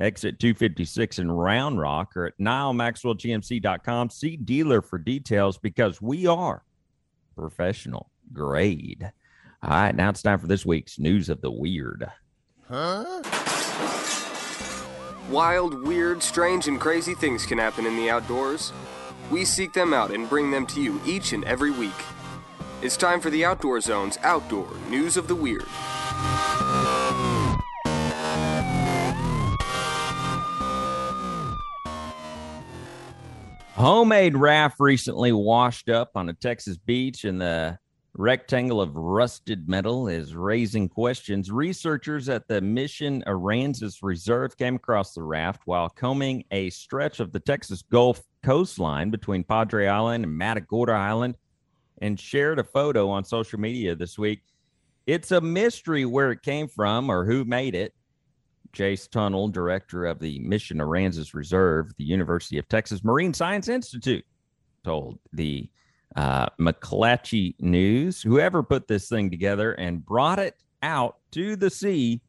[0.00, 4.08] Exit 256 in Round Rock or at NileMaxwellGMC.com.
[4.08, 6.64] See dealer for details because we are
[7.36, 9.12] professional grade.
[9.62, 12.10] All right, now it's time for this week's News of the Weird.
[12.66, 13.04] Huh?
[15.28, 18.72] Wild, weird, strange, and crazy things can happen in the outdoors.
[19.30, 21.90] We seek them out and bring them to you each and every week.
[22.80, 25.66] It's time for the Outdoor Zone's Outdoor News of the Weird.
[33.82, 37.78] Homemade raft recently washed up on a Texas beach, and the
[38.14, 41.50] rectangle of rusted metal is raising questions.
[41.50, 47.32] Researchers at the Mission Aransas Reserve came across the raft while combing a stretch of
[47.32, 51.36] the Texas Gulf coastline between Padre Island and Matagorda Island
[52.00, 54.42] and shared a photo on social media this week.
[55.06, 57.94] It's a mystery where it came from or who made it.
[58.72, 64.24] Jace Tunnell, director of the Mission Aransas Reserve, the University of Texas Marine Science Institute,
[64.82, 65.68] told the
[66.16, 68.22] uh, McClatchy News.
[68.22, 72.22] Whoever put this thing together and brought it out to the sea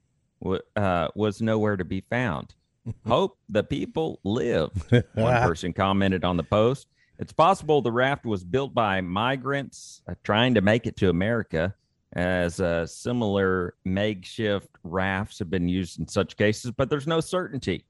[0.76, 2.54] uh, was nowhere to be found.
[3.08, 4.72] Hope the people live.
[5.14, 6.88] One person commented on the post.
[7.20, 11.76] It's possible the raft was built by migrants uh, trying to make it to America,
[12.14, 17.86] as uh, similar makeshift rafts have been used in such cases, but there's no certainty.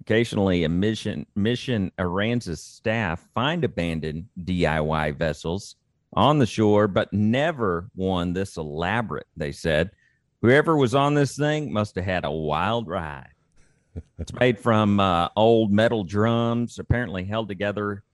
[0.00, 5.76] Occasionally, a mission mission Aransas staff find abandoned DIY vessels
[6.12, 9.26] on the shore, but never one this elaborate.
[9.36, 9.90] They said,
[10.40, 13.32] whoever was on this thing must have had a wild ride.
[14.18, 18.04] it's made from uh, old metal drums, apparently held together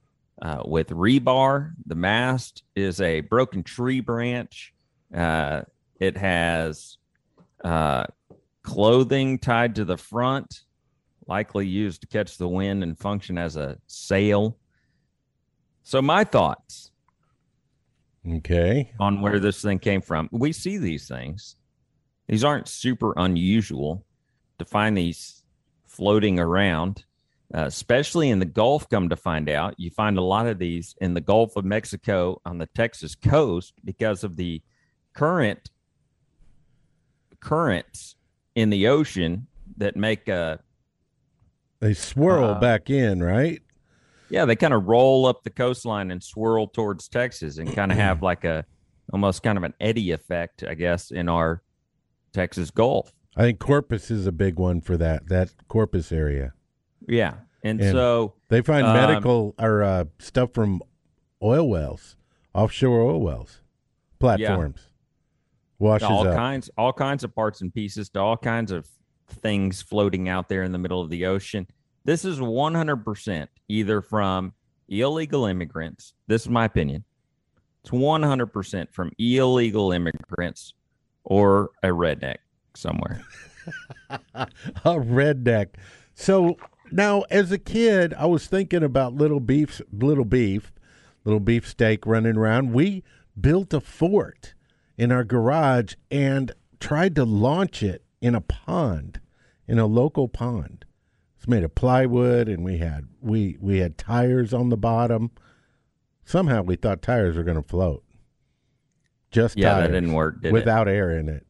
[0.42, 1.72] uh, with rebar.
[1.87, 4.74] The mast is a broken tree branch.
[5.14, 5.62] Uh,
[6.00, 6.98] it has
[7.64, 8.05] uh,
[8.62, 10.62] clothing tied to the front,
[11.27, 14.59] likely used to catch the wind and function as a sail.
[15.83, 16.90] So, my thoughts
[18.27, 18.92] Okay.
[18.98, 20.29] on where this thing came from.
[20.33, 21.57] We see these things.
[22.27, 24.07] These aren't super unusual
[24.59, 25.44] to find these
[25.87, 27.05] floating around,
[27.55, 28.88] uh, especially in the Gulf.
[28.88, 32.40] Come to find out, you find a lot of these in the Gulf of Mexico
[32.46, 34.62] on the Texas coast because of the
[35.14, 35.70] current
[37.40, 38.16] currents
[38.55, 39.46] in the ocean
[39.77, 40.61] that make a
[41.81, 43.61] They swirl Uh, back in, right?
[44.31, 47.98] yeah they kind of roll up the coastline and swirl towards Texas and kind of
[47.98, 48.64] have like a
[49.12, 51.62] almost kind of an eddy effect, I guess, in our
[52.33, 53.12] Texas Gulf.
[53.37, 55.29] I think Corpus is a big one for that.
[55.29, 56.55] That Corpus area.
[57.07, 57.35] Yeah.
[57.62, 60.81] And, And so They find um, medical or uh, stuff from
[61.42, 62.16] oil wells,
[62.55, 63.61] offshore oil wells,
[64.18, 64.88] platforms.
[65.79, 66.37] Washes all up.
[66.37, 68.89] kinds all kinds of parts and pieces to all kinds of
[69.29, 71.67] things floating out there in the middle of the ocean.
[72.05, 74.53] This is 100% either from
[74.89, 76.15] illegal immigrants.
[76.27, 77.05] This is my opinion.
[77.83, 80.75] It's 100% from illegal immigrants
[81.25, 82.37] or a redneck
[82.75, 83.23] somewhere.
[84.35, 84.47] a
[84.85, 85.69] redneck.
[86.15, 86.57] So
[86.91, 90.73] now, as a kid, I was thinking about little beef, little beef,
[91.25, 92.73] little beef steak running around.
[92.73, 93.03] We
[93.39, 94.55] built a fort
[94.96, 99.20] in our garage and tried to launch it in a pond,
[99.66, 100.85] in a local pond.
[101.37, 105.30] It's made of plywood, and we had we we had tires on the bottom.
[106.24, 108.02] Somehow, we thought tires were going to float.
[109.30, 110.52] Just Yeah, that didn't work, did it?
[110.52, 111.46] without air in it.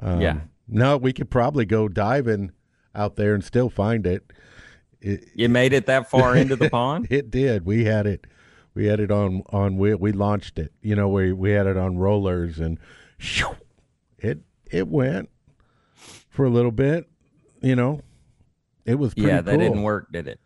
[0.00, 0.40] Um, Yeah.
[0.68, 2.50] No, we could probably go diving
[2.94, 4.32] out there and still find it.
[5.00, 7.06] It, You made it that far into the pond?
[7.10, 7.64] it did.
[7.64, 8.26] We had it.
[8.76, 10.70] We had it on on we we launched it.
[10.82, 12.78] You know, we we had it on rollers and
[13.16, 13.56] shoo,
[14.18, 15.30] it it went
[16.28, 17.08] for a little bit.
[17.62, 18.02] You know,
[18.84, 19.58] it was pretty Yeah, that cool.
[19.60, 20.40] didn't work, did it?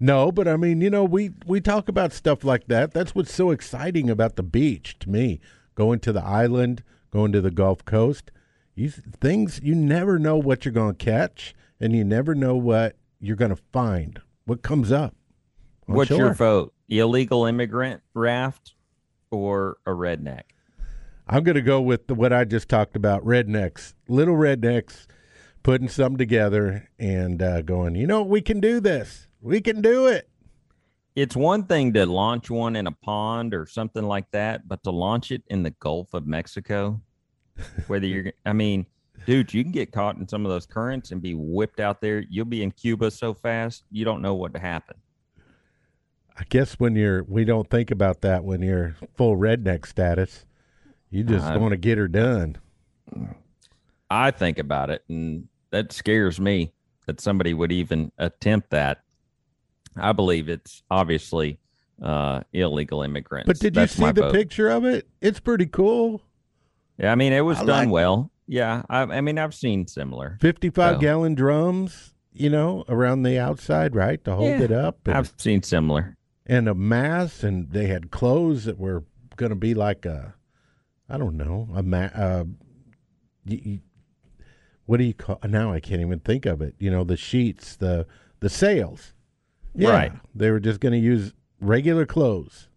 [0.00, 2.92] No, but I mean, you know, we we talk about stuff like that.
[2.92, 5.38] That's what's so exciting about the beach to me.
[5.76, 8.32] Going to the island, going to the Gulf Coast.
[8.74, 12.96] You things you never know what you're going to catch, and you never know what
[13.20, 14.20] you're going to find.
[14.44, 15.14] What comes up?
[15.86, 16.74] What's your vote?
[16.90, 18.74] Illegal immigrant raft
[19.30, 20.42] or a redneck?
[21.28, 23.24] I'm going to go with the, what I just talked about.
[23.24, 25.06] Rednecks, little rednecks,
[25.62, 27.94] putting something together and uh, going.
[27.94, 29.28] You know, we can do this.
[29.40, 30.28] We can do it.
[31.14, 34.90] it's one thing to launch one in a pond or something like that, but to
[34.90, 37.00] launch it in the Gulf of Mexico,
[37.88, 38.86] whether you're, I mean,
[39.26, 42.24] dude, you can get caught in some of those currents and be whipped out there.
[42.28, 44.96] You'll be in Cuba so fast, you don't know what to happen.
[46.40, 50.46] I guess when you're, we don't think about that when you're full redneck status.
[51.10, 52.56] You just Uh, want to get her done.
[54.10, 56.72] I think about it, and that scares me
[57.06, 59.02] that somebody would even attempt that.
[59.96, 61.58] I believe it's obviously
[62.02, 63.46] uh, illegal immigrants.
[63.46, 64.32] But did you see the vote.
[64.32, 65.06] picture of it?
[65.20, 66.22] It's pretty cool.
[66.98, 68.30] Yeah, I mean, it was I done like- well.
[68.46, 70.38] Yeah, I, I mean, I've seen similar.
[70.40, 74.22] 55 So- gallon drums, you know, around the outside, right?
[74.24, 74.98] To hold Yeah, it up.
[75.06, 76.16] And, I've seen similar.
[76.50, 79.04] And a mass, and they had clothes that were
[79.36, 80.34] going to be like a,
[81.08, 82.44] I don't know, a ma- uh,
[83.46, 83.80] y y
[84.84, 85.38] what do you call?
[85.44, 86.74] Now I can't even think of it.
[86.80, 88.04] You know, the sheets, the
[88.40, 89.14] the sails.
[89.76, 90.12] Yeah, Right.
[90.34, 92.68] They were just going to use regular clothes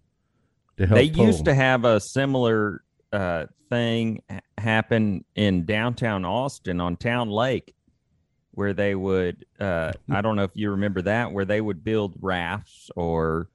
[0.77, 0.99] to help.
[0.99, 4.21] They pull used to have a similar uh, thing
[4.59, 7.73] happen in downtown Austin on Town Lake,
[8.51, 9.45] where they would.
[9.59, 13.49] Uh, I don't know if you remember that, where they would build rafts or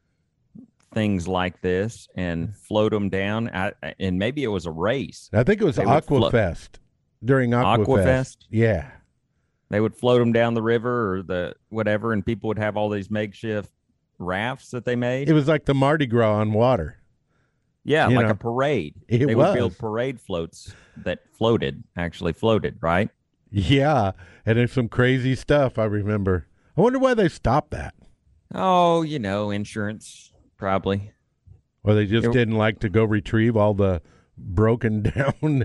[0.95, 3.51] things like this and float them down.
[3.53, 5.28] I, and maybe it was a race.
[5.32, 6.70] I think it was They Aquafest
[7.24, 7.86] during Aquafest.
[7.86, 8.36] Aquafest?
[8.51, 8.91] Yeah.
[9.70, 12.89] They would float them down the river or the whatever, and people would have all
[12.89, 13.70] these makeshift
[14.18, 15.28] rafts that they made.
[15.28, 16.97] It was like the Mardi Gras on water.
[17.84, 18.95] Yeah, You like know, a parade.
[19.09, 19.78] it they would build was.
[19.78, 23.09] parade floats that floated, actually floated, right?
[23.51, 24.12] Yeah,
[24.45, 26.47] and there's some crazy stuff I remember.
[26.76, 27.95] I wonder why they stopped that.
[28.55, 31.13] Oh, you know, insurance probably.
[31.85, 34.03] Or they just It- didn't like to go retrieve all the
[34.37, 35.65] broken down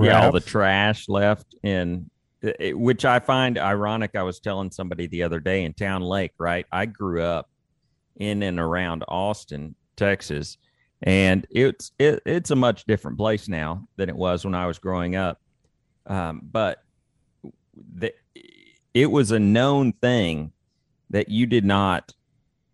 [0.00, 2.10] Yeah, all the trash left in
[2.42, 4.16] it- which I find ironic.
[4.16, 6.66] I was telling somebody the other day in Town Lake, right?
[6.72, 7.48] I grew up
[8.16, 10.58] in and around Austin, Texas,
[11.02, 14.78] and it's it, it's a much different place now than it was when I was
[14.78, 15.40] growing up.
[16.06, 16.82] Um, but
[17.94, 18.12] the,
[18.92, 20.52] it was a known thing
[21.10, 22.12] that you did not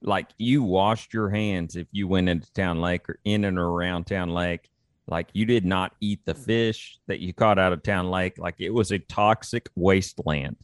[0.02, 4.04] like you washed your hands if you went into town lake or in and around
[4.04, 4.68] town lake.
[5.06, 8.38] Like you did not eat the fish that you caught out of town lake.
[8.38, 10.56] Like it was a toxic wasteland.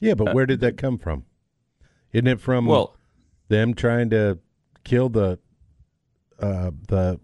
[0.00, 1.24] Yeah, but Uh, where did that come from?
[2.12, 2.96] Isn't it from well
[3.48, 4.38] them trying to
[4.84, 5.38] kill the
[6.40, 7.18] uh the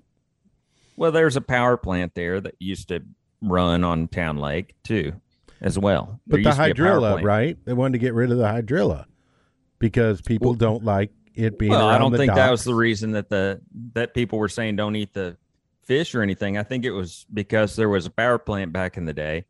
[0.96, 3.02] well there's a power plant there that used to
[3.42, 5.12] run on town lake too
[5.60, 6.20] as well.
[6.26, 7.58] But There the used to be a power hydrilla, right?
[7.64, 9.06] They wanted to get rid of the hydrilla
[9.78, 13.12] because people Well- don't like it being well i don't think that was the reason
[13.12, 13.60] that the
[13.92, 15.36] that people were saying don't eat the
[15.84, 16.58] fish or anything.
[16.58, 19.44] I think it was because there was a power plant back in the day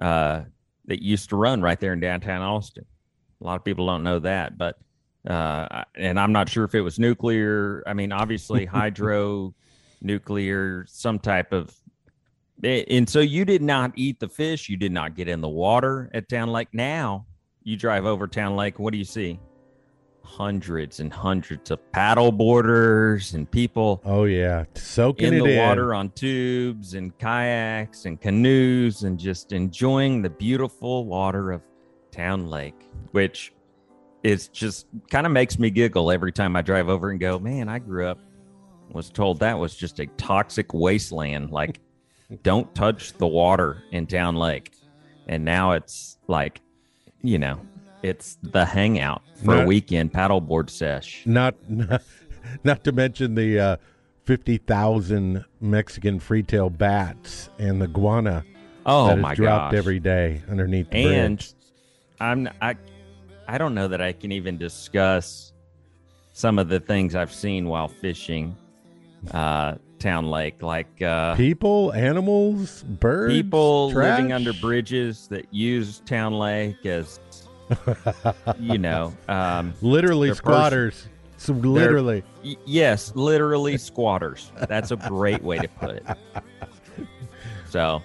[0.00, 0.42] uh
[0.86, 2.84] that used to run right there in downtown austin.
[3.40, 4.78] A lot of people don't know that but
[5.28, 7.82] uh and i'm not sure if it was nuclear.
[7.86, 9.54] I mean obviously hydro
[10.00, 11.74] nuclear some type of
[12.64, 14.68] eh, and so you did not eat the fish.
[14.68, 17.26] You did not get in the water at town lake now.
[17.62, 19.38] You drive over town lake what do you see
[20.24, 25.58] hundreds and hundreds of paddle boarders and people Oh yeah, soaking in the in.
[25.58, 31.62] water on tubes and kayaks and canoes and just enjoying the beautiful water of
[32.10, 33.52] Town Lake, which
[34.22, 37.68] is just kind of makes me giggle every time I drive over and go, man,
[37.68, 38.18] I grew up
[38.90, 41.50] was told that was just a toxic wasteland.
[41.50, 41.80] Like,
[42.42, 44.72] don't touch the water in Town Lake.
[45.26, 46.60] And now it's like,
[47.22, 47.60] you know,
[48.04, 51.22] it's the hangout for a weekend paddleboard sesh.
[51.26, 52.02] Not, not,
[52.64, 53.76] not to mention the uh,
[54.24, 58.42] fifty thousand Mexican free-tail bats and the guano
[58.86, 59.78] Oh that is my dropped gosh.
[59.78, 61.54] every day underneath the and bridge.
[62.20, 62.76] I'm I
[63.48, 65.52] I don't know that I can even discuss
[66.32, 68.56] some of the things I've seen while fishing
[69.30, 76.34] uh Town Lake like uh People, animals, birds, people living under bridges that use Town
[76.34, 77.20] Lake as
[78.58, 81.08] you know um literally squatters.
[81.36, 84.50] So literally, y- yes, literally squatters.
[84.68, 86.06] That's a great way to put it.
[87.68, 88.02] So,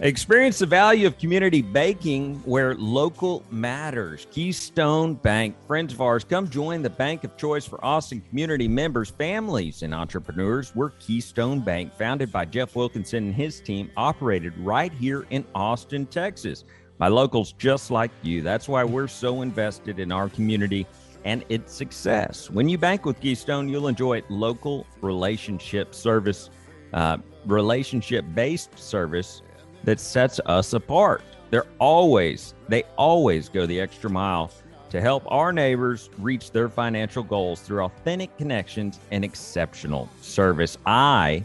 [0.00, 4.26] experience the value of community baking where local matters.
[4.30, 9.08] Keystone Bank, friends of ours, come join the bank of choice for Austin community members,
[9.08, 10.74] families, and entrepreneurs.
[10.74, 16.04] We're Keystone Bank, founded by Jeff Wilkinson and his team, operated right here in Austin,
[16.06, 16.64] Texas.
[16.98, 18.42] By locals just like you.
[18.42, 20.86] That's why we're so invested in our community
[21.24, 22.50] and its success.
[22.50, 26.50] When you bank with Keystone, you'll enjoy local relationship service,
[26.92, 29.42] uh, relationship based service
[29.84, 31.22] that sets us apart.
[31.50, 34.50] They're always, they always go the extra mile
[34.90, 40.78] to help our neighbors reach their financial goals through authentic connections and exceptional service.
[40.86, 41.42] I,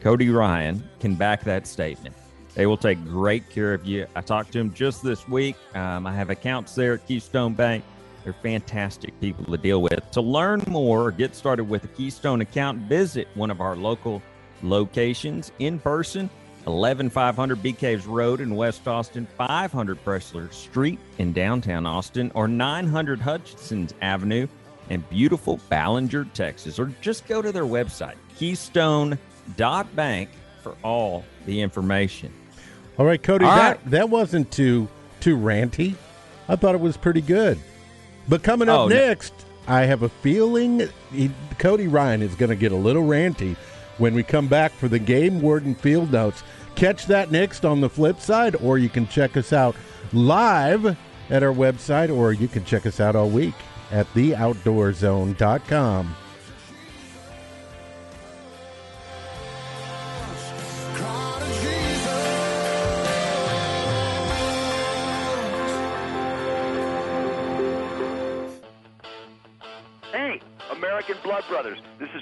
[0.00, 2.16] Cody Ryan, can back that statement.
[2.54, 4.06] They will take great care of you.
[4.14, 5.56] I talked to them just this week.
[5.74, 7.84] Um, I have accounts there at Keystone Bank.
[8.22, 10.10] They're fantastic people to deal with.
[10.12, 14.22] To learn more or get started with a Keystone account, visit one of our local
[14.62, 16.30] locations in person
[16.66, 23.20] 11500 Bee Caves Road in West Austin, 500 Pressler Street in downtown Austin, or 900
[23.20, 24.46] Hutchinson's Avenue
[24.90, 26.78] in beautiful Ballinger, Texas.
[26.78, 30.30] Or just go to their website, keystone.bank,
[30.62, 32.32] for all the information.
[32.98, 33.44] All right, Cody.
[33.44, 33.90] All that right.
[33.90, 34.88] that wasn't too
[35.20, 35.94] too ranty.
[36.48, 37.58] I thought it was pretty good.
[38.28, 38.94] But coming up Oh, no.
[38.94, 39.32] next,
[39.66, 43.56] I have a feeling he, Cody Ryan is going to get a little ranty
[43.98, 46.42] when we come back for the Game Warden Field Notes.
[46.74, 49.76] Catch that next on the flip side, or you can check us out
[50.12, 50.96] live
[51.30, 53.54] at our website, or you can check us out all week
[53.92, 56.14] at theoutdoorzone.com.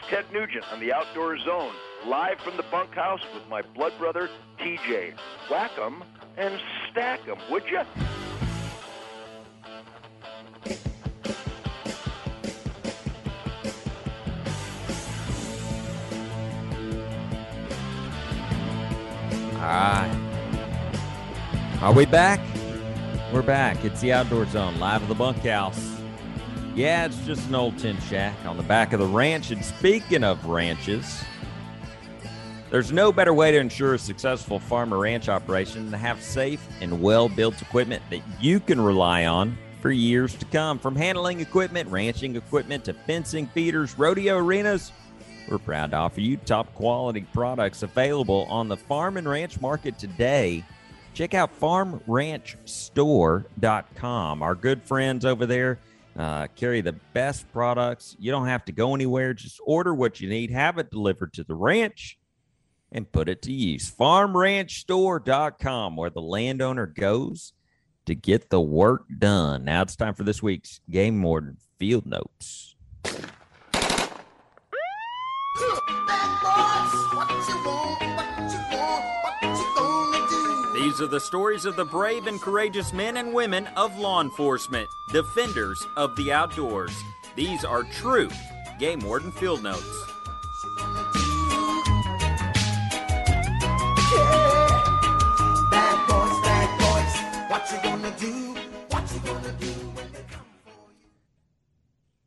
[0.08, 1.72] Ted Nugent on the Outdoor Zone,
[2.06, 4.28] live from the bunkhouse with my blood brother,
[4.58, 5.14] TJ.
[5.50, 6.04] Whack 'em
[6.36, 7.78] and stack 'em, would you?
[19.54, 20.18] All right.
[21.80, 22.40] Are we back?
[23.32, 23.84] We're back.
[23.84, 26.01] It's the Outdoor Zone, live at the bunkhouse.
[26.74, 29.50] Yeah, it's just an old tin shack on the back of the ranch.
[29.50, 31.22] And speaking of ranches,
[32.70, 36.22] there's no better way to ensure a successful farm or ranch operation than to have
[36.22, 40.78] safe and well built equipment that you can rely on for years to come.
[40.78, 44.92] From handling equipment, ranching equipment, to fencing feeders, rodeo arenas,
[45.50, 49.98] we're proud to offer you top quality products available on the farm and ranch market
[49.98, 50.64] today.
[51.12, 54.42] Check out farmranchstore.com.
[54.42, 55.78] Our good friends over there
[56.16, 58.16] uh, carry the best products.
[58.18, 59.34] You don't have to go anywhere.
[59.34, 62.18] Just order what you need, have it delivered to the ranch,
[62.90, 63.90] and put it to use.
[63.90, 67.52] Farmranchstore.com, where the landowner goes
[68.06, 69.64] to get the work done.
[69.64, 72.74] Now it's time for this week's Game Warden Field Notes.
[80.82, 84.88] These are the stories of the brave and courageous men and women of law enforcement,
[85.12, 86.90] defenders of the outdoors.
[87.36, 88.28] These are true
[88.80, 89.80] Game Warden Field Notes.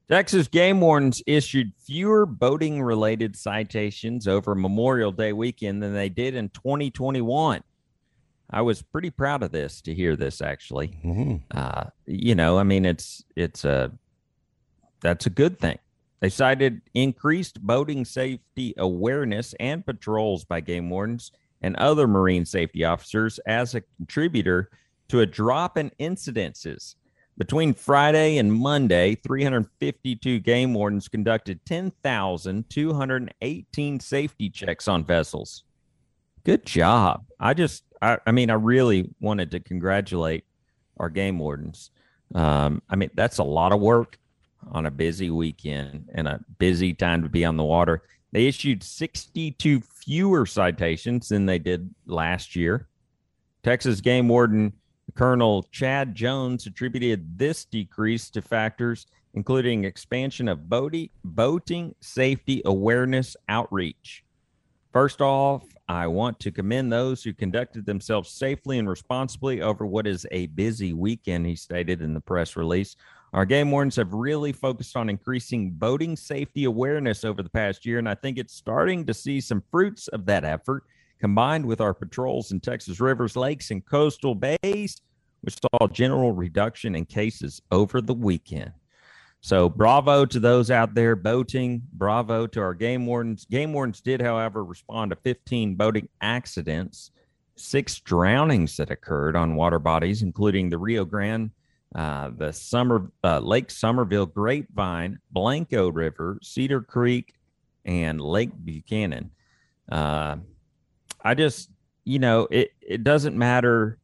[0.08, 6.36] Texas game wardens issued fewer boating related citations over Memorial Day weekend than they did
[6.36, 7.62] in 2021.
[8.50, 10.98] I was pretty proud of this to hear this actually.
[11.04, 11.41] Mhm.
[11.52, 13.91] Uh, you know, I mean, it's it's a
[15.02, 15.78] that's a good thing.
[16.20, 21.32] They cited increased boating safety awareness and patrols by game wardens
[21.62, 24.70] and other marine safety officers as a contributor
[25.10, 26.96] to a drop in incidences.
[27.38, 35.64] Between Friday and Monday, 352 game wardens conducted 10,218 safety checks on vessels.
[36.43, 37.26] Good job.
[37.39, 40.46] I just, I, I mean, I really wanted to congratulate
[40.98, 41.91] our game wardens.
[42.34, 44.18] Um, I mean, that's a lot of work
[44.72, 48.04] on a busy weekend and a busy time to be on the water.
[48.32, 52.88] They issued 62 fewer citations than they did last year.
[53.64, 54.74] Texas game warden
[55.14, 63.36] Colonel Chad Jones attributed this decrease to factors including expansion of boating, boating safety awareness
[63.50, 64.24] outreach.
[64.91, 70.08] First off, I want to commend those who conducted themselves safely and responsibly over what
[70.08, 72.96] is a busy weekend, he stated in the press release.
[73.34, 78.00] Our game wardens have really focused on increasing boating safety awareness over the past year,
[78.00, 80.86] and I think it's starting to see some fruits of that effort
[81.20, 85.02] combined with our patrols in Texas rivers, lakes, and coastal bays,
[85.44, 88.72] We saw a general reduction in cases over the weekend.
[89.46, 91.84] So, bravo to those out there boating.
[91.93, 93.46] Bravo to our game wardens.
[93.46, 97.12] Game wardens did, however, respond to 15 boating accidents,
[97.56, 101.52] six drownings that occurred on water bodies, including the Rio Grande,
[101.93, 107.36] uh, the Summer uh, Lake Somerville, Grapevine, Blanco River, Cedar Creek,
[107.86, 109.30] and Lake Buchanan.
[109.91, 110.38] Uh,
[111.24, 111.70] I just,
[112.04, 114.00] you know, it it doesn't matter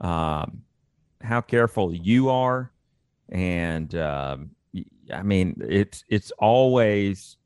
[0.00, 0.62] um,
[1.20, 2.70] how careful you are
[3.28, 4.50] and um,
[5.12, 7.36] I mean it's it's always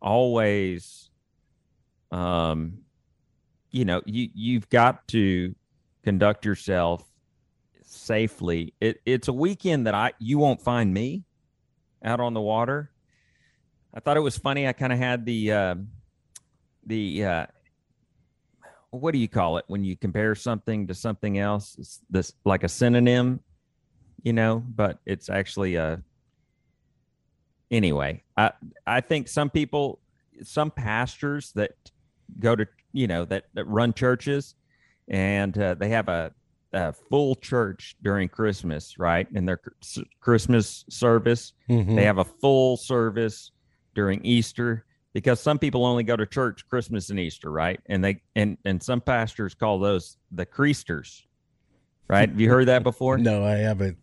[0.00, 1.10] always
[2.10, 2.78] um,
[3.70, 5.54] you know you you've got to
[6.02, 7.04] conduct yourself
[7.82, 8.74] safely.
[8.80, 11.24] It it's a weekend that I you won't find me
[12.04, 12.90] out on the water.
[13.92, 14.66] I thought it was funny.
[14.66, 15.74] I kind of had the uh,
[16.86, 17.46] the uh,
[18.90, 21.76] what do you call it when you compare something to something else?
[21.78, 23.40] It's this like a synonym
[24.22, 26.02] you know, but it's actually a
[27.70, 28.22] anyway.
[28.36, 28.52] I
[28.86, 30.00] I think some people,
[30.42, 31.72] some pastors that
[32.38, 34.54] go to you know that that run churches,
[35.08, 36.32] and uh, they have a,
[36.72, 39.26] a full church during Christmas, right?
[39.32, 39.60] In their
[40.20, 41.96] Christmas service, Mhm.
[41.96, 43.52] they have a full service
[43.94, 47.80] during Easter because some people only go to church Christmas and Easter, right?
[47.86, 51.22] And they and and some pastors call those the creasters.
[52.10, 52.28] Right?
[52.28, 53.18] Have you heard that before?
[53.18, 53.96] No, I haven't.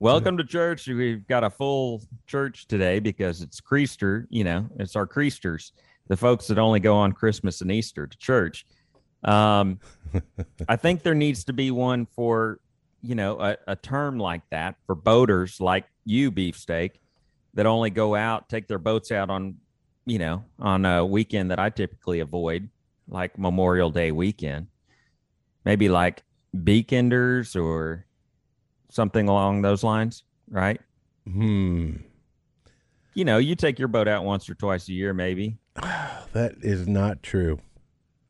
[0.00, 0.88] Welcome to church.
[0.88, 4.26] We've got a full church today because it's Creaster.
[4.30, 5.70] You know, it's our Creasters,
[6.08, 8.66] the folks that only go on Christmas and Easter to church.
[9.22, 9.78] Um,
[10.68, 12.58] I think there needs to be one for,
[13.00, 17.00] you know, a, a term like that for boaters like you, Beefsteak,
[17.54, 19.54] that only go out, take their boats out on,
[20.04, 22.68] you know, on a weekend that I typically avoid,
[23.06, 24.66] like Memorial Day weekend.
[25.64, 28.06] Maybe like Beakenders or
[28.90, 30.80] something along those lines, right?
[31.26, 31.96] Hmm.
[33.14, 35.58] You know, you take your boat out once or twice a year, maybe.
[36.32, 37.60] That is not true.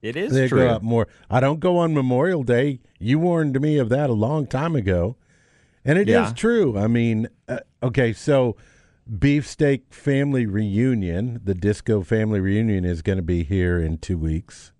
[0.02, 0.58] It is they true.
[0.64, 1.08] go out more.
[1.30, 2.80] I don't go on Memorial Day.
[2.98, 5.16] You warned me of that a long time ago.
[5.86, 6.32] And it is Yeah.
[6.34, 6.76] true.
[6.76, 8.56] I mean, uh, okay, so
[9.10, 14.72] Beefsteak Family Reunion, the disco family reunion is going to be here in two weeks.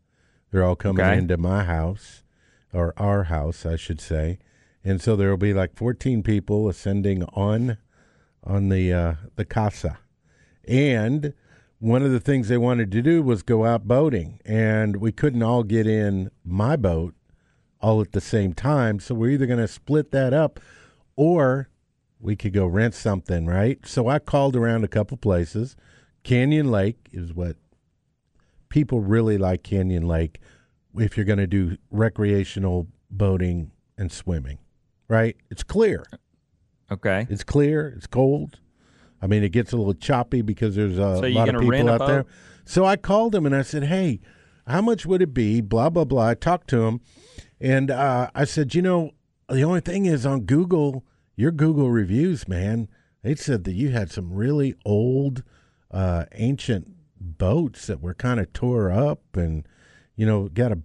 [0.51, 1.17] They're all coming Okay.
[1.17, 2.24] into my house,
[2.75, 4.39] or our house, I should say.
[4.85, 7.79] And so there will be like 14 people ascending on
[8.43, 9.99] on the uh, the casa.
[10.69, 11.33] And
[11.79, 15.43] one of the things they wanted to do was go out boating, and we couldn't
[15.43, 17.15] all get in my boat
[17.81, 18.99] all at the same time.
[19.01, 20.59] So we're either going to split that up
[21.17, 21.69] or
[22.19, 23.79] we could go rent something, right?
[23.87, 25.77] So I called around a couple places.
[26.23, 27.57] Canyon Lake is what
[28.71, 30.41] people really like Canyon Lake
[30.99, 34.59] if you're going to do recreational boating and swimming,
[35.09, 35.37] right?
[35.51, 36.05] It's clear.
[36.91, 37.27] Okay.
[37.31, 37.89] It's clear.
[37.97, 38.61] It's cold.
[39.23, 42.07] I mean, it gets a little choppy because there's a So lot of people out
[42.07, 42.27] there.
[42.65, 44.21] So I called him and I said, "Hey,
[44.67, 46.29] how much would it be?" Blah blah blah.
[46.29, 47.01] I talked to him,
[47.61, 49.13] and uh, I said, "You know,
[49.49, 51.05] the only thing is on Google,
[51.37, 52.89] your Google reviews, man.
[53.23, 55.43] They said that you had some really old,
[55.91, 56.89] uh, ancient
[57.19, 59.67] boats that were kind of tore up, and
[60.17, 60.79] you know, got a,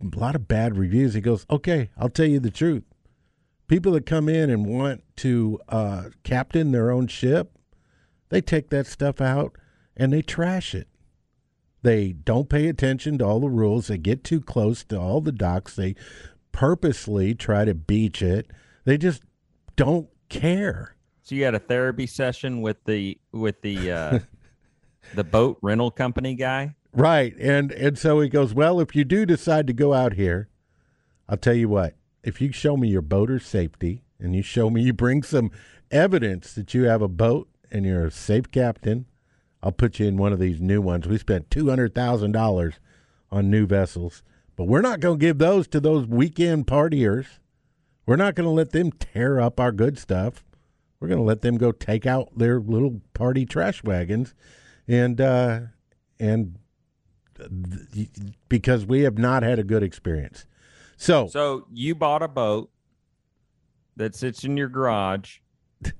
[0.00, 2.84] a lot of bad reviews." He goes, "Okay, I'll tell you the truth."
[3.66, 7.58] People that come in and want to uh, captain their own ship,
[8.28, 9.56] they take that stuff out
[9.96, 10.88] and they trash it.
[11.82, 13.88] They don't pay attention to all the rules.
[13.88, 15.76] They get too close to all the docks.
[15.76, 15.94] They
[16.50, 18.50] purposely try to beach it.
[18.84, 19.22] They just
[19.76, 20.96] don't care.
[21.22, 24.18] So you had a therapy session with the with the uh,
[25.14, 26.74] the boat rental company guy.
[26.94, 27.34] Right.
[27.38, 30.48] And and so he goes, Well, if you do decide to go out here,
[31.28, 34.82] I'll tell you what, if you show me your boater's safety and you show me
[34.84, 35.50] you bring some
[35.90, 39.06] evidence that you have a boat and you're a safe captain,
[39.62, 41.08] I'll put you in one of these new ones.
[41.08, 42.74] We spent two hundred thousand dollars
[43.32, 44.22] on new vessels,
[44.54, 47.26] but we're not gonna give those to those weekend partiers.
[48.06, 50.44] We're not gonna let them tear up our good stuff.
[51.00, 54.34] We're gonna let them go take out their little party trash wagons
[54.86, 55.60] and uh
[56.20, 56.58] and
[58.48, 60.46] because we have not had a good experience.
[60.96, 62.70] So, So you bought a boat
[63.96, 65.38] that sits in your garage,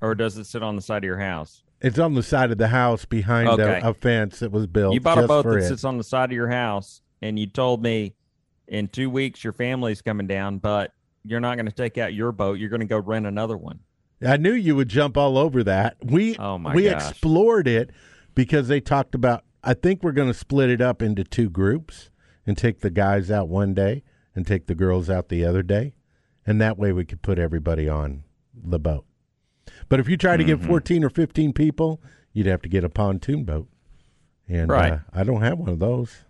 [0.00, 1.62] or does it sit on the side of your house?
[1.80, 3.80] it's on the side of the house behind Okay.
[3.82, 4.94] a, a fence that was built.
[4.94, 5.68] You bought a boat that it.
[5.68, 8.14] sits on the side of your house, and you told me
[8.68, 10.92] in two weeks your family's coming down, but
[11.24, 12.58] you're not going to take out your boat.
[12.58, 13.80] You're going to go rent another one.
[14.26, 15.96] I knew you would jump all over that.
[16.02, 17.10] We Oh, we gosh.
[17.10, 17.90] explored it
[18.34, 19.43] because they talked about.
[19.64, 22.10] I think we're going to split it up into two groups
[22.46, 24.02] and take the guys out one day
[24.34, 25.94] and take the girls out the other day,
[26.46, 29.06] and that way we could put everybody on the boat.
[29.88, 30.60] But if you try to Mm-hmm.
[30.60, 32.02] get fourteen or fifteen people,
[32.32, 33.68] you'd have to get a pontoon boat,
[34.48, 34.92] and Right.
[34.94, 36.24] uh, I don't have one of those.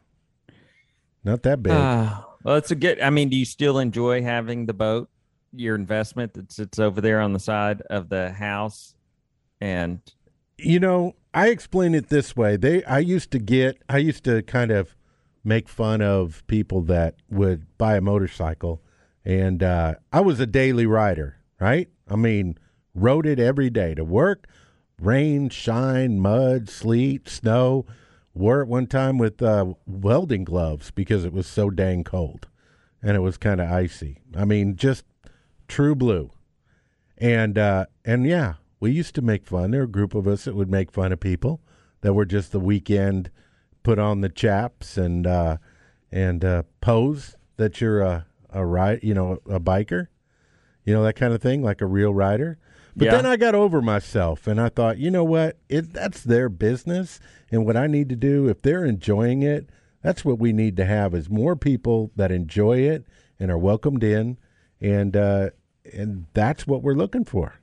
[1.24, 1.72] Not that big.
[1.74, 3.00] Ah, well, it's a good.
[3.00, 5.08] I mean, do you still enjoy having the boat,
[5.52, 8.94] your investment that sits over there on the side of the house,
[9.60, 10.00] and
[10.58, 12.56] you know, I explain it this way.
[12.56, 14.96] They I used to get I used to kind of
[15.42, 18.82] make fun of people that would buy a motorcycle
[19.24, 21.88] and uh I was a daily rider, right?
[22.08, 22.58] I mean,
[22.94, 24.46] rode it every day to work,
[25.00, 27.86] rain, shine, mud, sleet, snow.
[28.36, 32.48] Wore it one time with uh, welding gloves because it was so dang cold
[33.00, 34.18] and it was kind of icy.
[34.34, 35.04] I mean, just
[35.68, 36.30] true blue.
[37.16, 39.70] And uh, and yeah, we used to make fun.
[39.70, 41.62] There were a group of us that would make fun of people
[42.02, 43.30] that were just the weekend
[43.82, 45.56] put on the chaps and uh,
[46.12, 50.08] and uh, pose that you're a a ride, you know, a biker,
[50.84, 52.58] you know that kind of thing, like a real rider.
[52.94, 53.12] But Yeah.
[53.12, 55.56] then I got over myself and I thought, you know what?
[55.70, 57.20] It that's their business,
[57.50, 59.70] and what I need to do if they're enjoying it,
[60.02, 63.06] that's what we need to have is more people that enjoy it
[63.40, 64.36] and are welcomed in,
[64.78, 65.50] and uh,
[65.90, 67.54] and that's what we're looking for,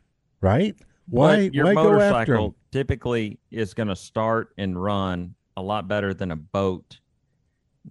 [0.41, 0.75] right?
[1.11, 2.39] Why But your why go after 'em?
[2.39, 6.99] motorcycle typically is going to start and run a lot better than a boat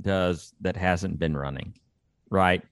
[0.01, 1.75] does that hasn't been running,
[2.31, 2.63] right?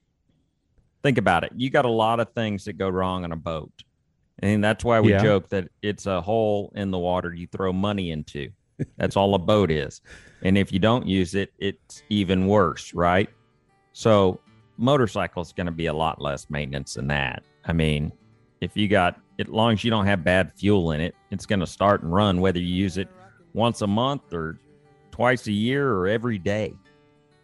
[1.03, 1.51] Think about it.
[1.55, 3.71] You got a lot of things that go wrong on a boat.
[4.39, 5.21] And that's why we Yeah.
[5.21, 8.49] joke that it's a hole in the water you throw money into.
[8.97, 10.01] That's all a boat is.
[10.41, 13.29] And if you don't use it, it's even worse, right?
[13.91, 14.39] So,
[14.77, 17.43] motorcycle is going to be a lot less maintenance than that.
[17.65, 18.13] I mean,
[18.61, 21.59] if you got as long as you don't have bad fuel in it, it's going
[21.59, 23.07] to start and run whether you use it
[23.53, 24.59] once a month or
[25.11, 26.73] twice a year or every day.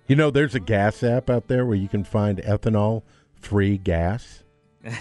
[0.08, 3.04] You know, there's a gas app out there where you can find ethanol
[3.42, 4.44] free gas.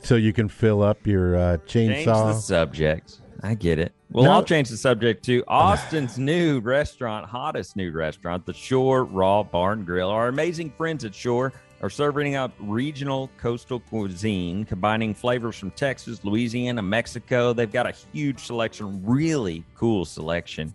[0.00, 2.32] so you can fill up your uh, Change chainsaw.
[2.32, 3.20] the subject.
[3.42, 3.92] I get it.
[4.10, 4.32] Well, No.
[4.32, 9.84] I'll change the subject to Austin's new restaurant, hottest new restaurant, the Shore Raw Barn
[9.84, 10.08] Grill.
[10.08, 11.52] Our amazing friends at Shore
[11.82, 17.52] are serving up regional coastal cuisine, combining flavors from Texas, Louisiana, Mexico.
[17.52, 20.72] They've got a huge selection, really cool selection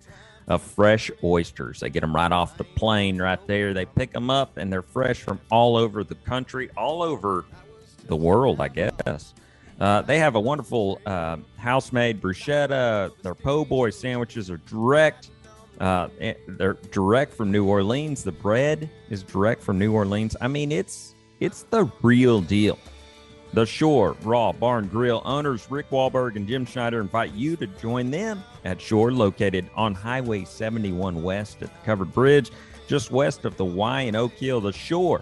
[0.47, 1.80] of fresh oysters.
[1.80, 3.74] They get them right off the plane right there.
[3.74, 7.45] They pick them up and they're fresh from all over the country, all over
[8.06, 9.34] the world, I guess.
[9.80, 13.12] Uh, they have a wonderful uh, house-made bruschetta.
[13.24, 15.32] Their po' boy sandwiches are direct.
[15.80, 18.24] Uh, eh, they're direct from New Orleans.
[18.24, 20.36] The bread is direct from New Orleans.
[20.40, 22.78] I mean, it's it's the real deal.
[23.54, 28.10] The Shore Raw Barn Grill owners Rick Wahlberg and Jim Schneider invite you to join
[28.10, 32.52] them at Shore, located on Highway 71 West at the Covered Bridge,
[32.88, 34.62] just west of the Y in Oak Hill.
[34.62, 35.20] The Shore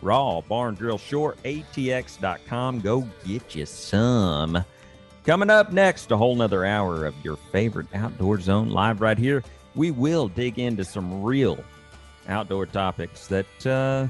[0.00, 2.80] Raw Barn Grill Shore, ATX.com.
[2.80, 4.64] Go get you some.
[5.24, 9.42] Coming up next, a whole nother hour of your favorite outdoor zone live right here
[9.74, 11.62] we will dig into some real
[12.28, 14.06] outdoor topics that uh,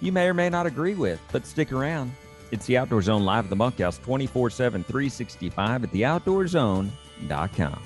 [0.00, 2.12] you may or may not agree with, but stick around.
[2.50, 7.82] It's the Outdoor Zone live at the bunkhouse 24 7, 365 at theoutdoorzone.com.